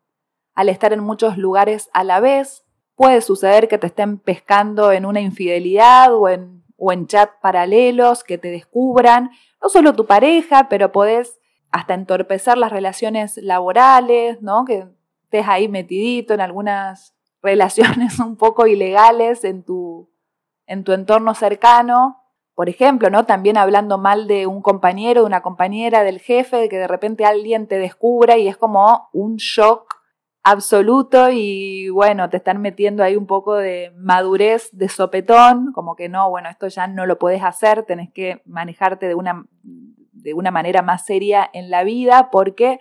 al 0.54 0.68
estar 0.70 0.92
en 0.94 1.00
muchos 1.00 1.37
lugares 1.37 1.90
a 1.92 2.02
la 2.02 2.20
vez. 2.20 2.64
Puede 2.99 3.21
suceder 3.21 3.69
que 3.69 3.79
te 3.79 3.87
estén 3.87 4.19
pescando 4.19 4.91
en 4.91 5.07
una 5.07 5.21
infidelidad 5.21 6.13
o 6.13 6.29
en, 6.29 6.65
o 6.77 6.91
en 6.91 7.07
paralelos, 7.41 8.25
que 8.25 8.39
te 8.39 8.51
descubran, 8.51 9.31
no 9.63 9.69
solo 9.69 9.95
tu 9.95 10.05
pareja, 10.05 10.67
pero 10.69 10.91
podés 10.91 11.39
hasta 11.71 11.95
entorpecer 11.95 12.59
las 12.59 12.73
relaciones 12.73 13.37
laborales, 13.37 14.43
¿no? 14.43 14.65
Que 14.65 14.89
estés 15.23 15.47
ahí 15.47 15.69
metidito 15.69 16.35
en 16.35 16.41
algunas 16.41 17.15
relaciones 17.41 18.19
un 18.19 18.35
poco 18.35 18.67
ilegales 18.67 19.45
en 19.45 19.63
tu, 19.63 20.11
en 20.67 20.83
tu 20.83 20.91
entorno 20.91 21.35
cercano. 21.35 22.25
Por 22.57 22.69
ejemplo, 22.69 23.11
¿no? 23.11 23.27
También 23.27 23.59
hablando 23.59 23.97
mal 23.97 24.27
de 24.27 24.49
un 24.49 24.61
compañero, 24.61 25.21
de 25.21 25.27
una 25.29 25.43
compañera, 25.43 26.03
del 26.03 26.19
jefe, 26.19 26.57
de 26.57 26.69
que 26.69 26.79
de 26.79 26.89
repente 26.89 27.25
alguien 27.25 27.69
te 27.69 27.79
descubra 27.79 28.39
y 28.39 28.49
es 28.49 28.57
como 28.57 29.09
un 29.13 29.37
shock 29.37 29.98
absoluto 30.51 31.31
y 31.31 31.89
bueno, 31.91 32.31
te 32.31 32.39
están 32.39 32.61
metiendo 32.61 33.03
ahí 33.03 33.17
un 33.17 33.27
poco 33.27 33.57
de 33.57 33.93
madurez, 33.97 34.71
de 34.73 34.89
sopetón, 34.89 35.73
como 35.73 35.95
que 35.95 36.09
no, 36.09 36.31
bueno, 36.31 36.49
esto 36.49 36.69
ya 36.69 36.87
no 36.87 37.07
lo 37.07 37.19
puedes 37.19 37.43
hacer, 37.43 37.83
tenés 37.85 38.11
que 38.13 38.43
manejarte 38.47 39.09
de 39.09 39.15
una, 39.15 39.47
de 39.63 40.35
una 40.35 40.51
manera 40.51 40.83
más 40.83 41.05
seria 41.05 41.49
en 41.53 41.71
la 41.71 41.85
vida 41.85 42.31
porque 42.31 42.81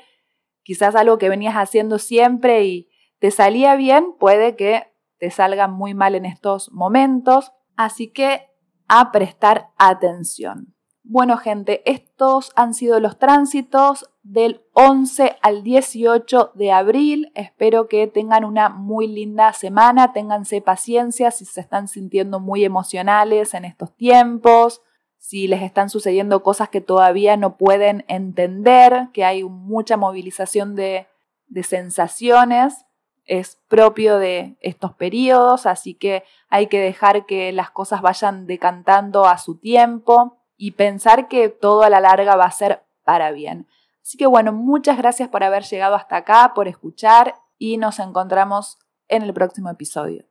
quizás 0.64 0.96
algo 0.96 1.18
que 1.18 1.30
venías 1.30 1.56
haciendo 1.56 2.00
siempre 2.00 2.64
y 2.64 2.90
te 3.20 3.32
salía 3.32 3.76
bien, 3.76 4.14
puede 4.18 4.56
que 4.56 4.94
te 5.18 5.32
salga 5.32 5.68
muy 5.68 5.94
mal 5.94 6.16
en 6.16 6.26
estos 6.26 6.72
momentos. 6.72 7.52
Así 7.76 8.12
que 8.12 8.48
a 8.88 9.12
prestar 9.12 9.70
atención. 9.78 10.77
Bueno 11.10 11.38
gente, 11.38 11.90
estos 11.90 12.52
han 12.58 12.74
sido 12.74 13.00
los 13.00 13.18
tránsitos 13.18 14.10
del 14.24 14.66
11 14.74 15.38
al 15.42 15.64
18 15.64 16.52
de 16.54 16.74
abril. 16.74 17.32
Espero 17.34 17.88
que 17.88 18.08
tengan 18.08 18.44
una 18.44 18.68
muy 18.68 19.08
linda 19.08 19.54
semana, 19.54 20.12
ténganse 20.12 20.60
paciencia 20.60 21.32
si 21.32 21.46
se 21.46 21.62
están 21.62 21.88
sintiendo 21.88 22.42
muy 22.42 22.66
emocionales 22.66 23.54
en 23.54 23.64
estos 23.64 23.96
tiempos, 23.96 24.82
si 25.18 25.48
les 25.48 25.62
están 25.62 25.90
sucediendo 25.90 26.44
cosas 26.44 26.68
que 26.68 26.82
todavía 26.82 27.38
no 27.38 27.56
pueden 27.56 28.04
entender, 28.10 29.08
que 29.14 29.24
hay 29.24 29.46
mucha 29.46 29.96
movilización 29.96 30.76
de, 30.76 31.08
de 31.48 31.64
sensaciones. 31.64 32.86
Es 33.24 33.62
propio 33.70 34.18
de 34.18 34.58
estos 34.60 34.94
periodos, 34.94 35.68
así 35.68 35.94
que 35.94 36.26
hay 36.50 36.68
que 36.68 36.82
dejar 36.82 37.26
que 37.26 37.54
las 37.54 37.72
cosas 37.72 38.02
vayan 38.02 38.46
decantando 38.46 39.26
a 39.26 39.38
su 39.38 39.58
tiempo 39.58 40.38
y 40.58 40.72
pensar 40.72 41.28
que 41.28 41.50
todo 41.50 41.84
a 41.84 41.90
la 41.90 42.02
larga 42.02 42.36
va 42.36 42.46
a 42.46 42.52
ser 42.52 42.84
para 43.04 43.32
bien. 43.32 43.68
Así 44.02 44.18
que 44.18 44.26
bueno, 44.26 44.52
muchas 44.52 44.98
gracias 44.98 45.30
por 45.30 45.44
haber 45.44 45.64
llegado 45.64 45.96
hasta 45.96 46.18
acá, 46.18 46.54
por 46.56 46.68
escuchar 46.68 47.36
y 47.58 47.78
nos 47.78 48.00
encontramos 48.00 48.80
en 49.08 49.22
el 49.22 49.34
próximo 49.34 49.70
episodio. 49.70 50.26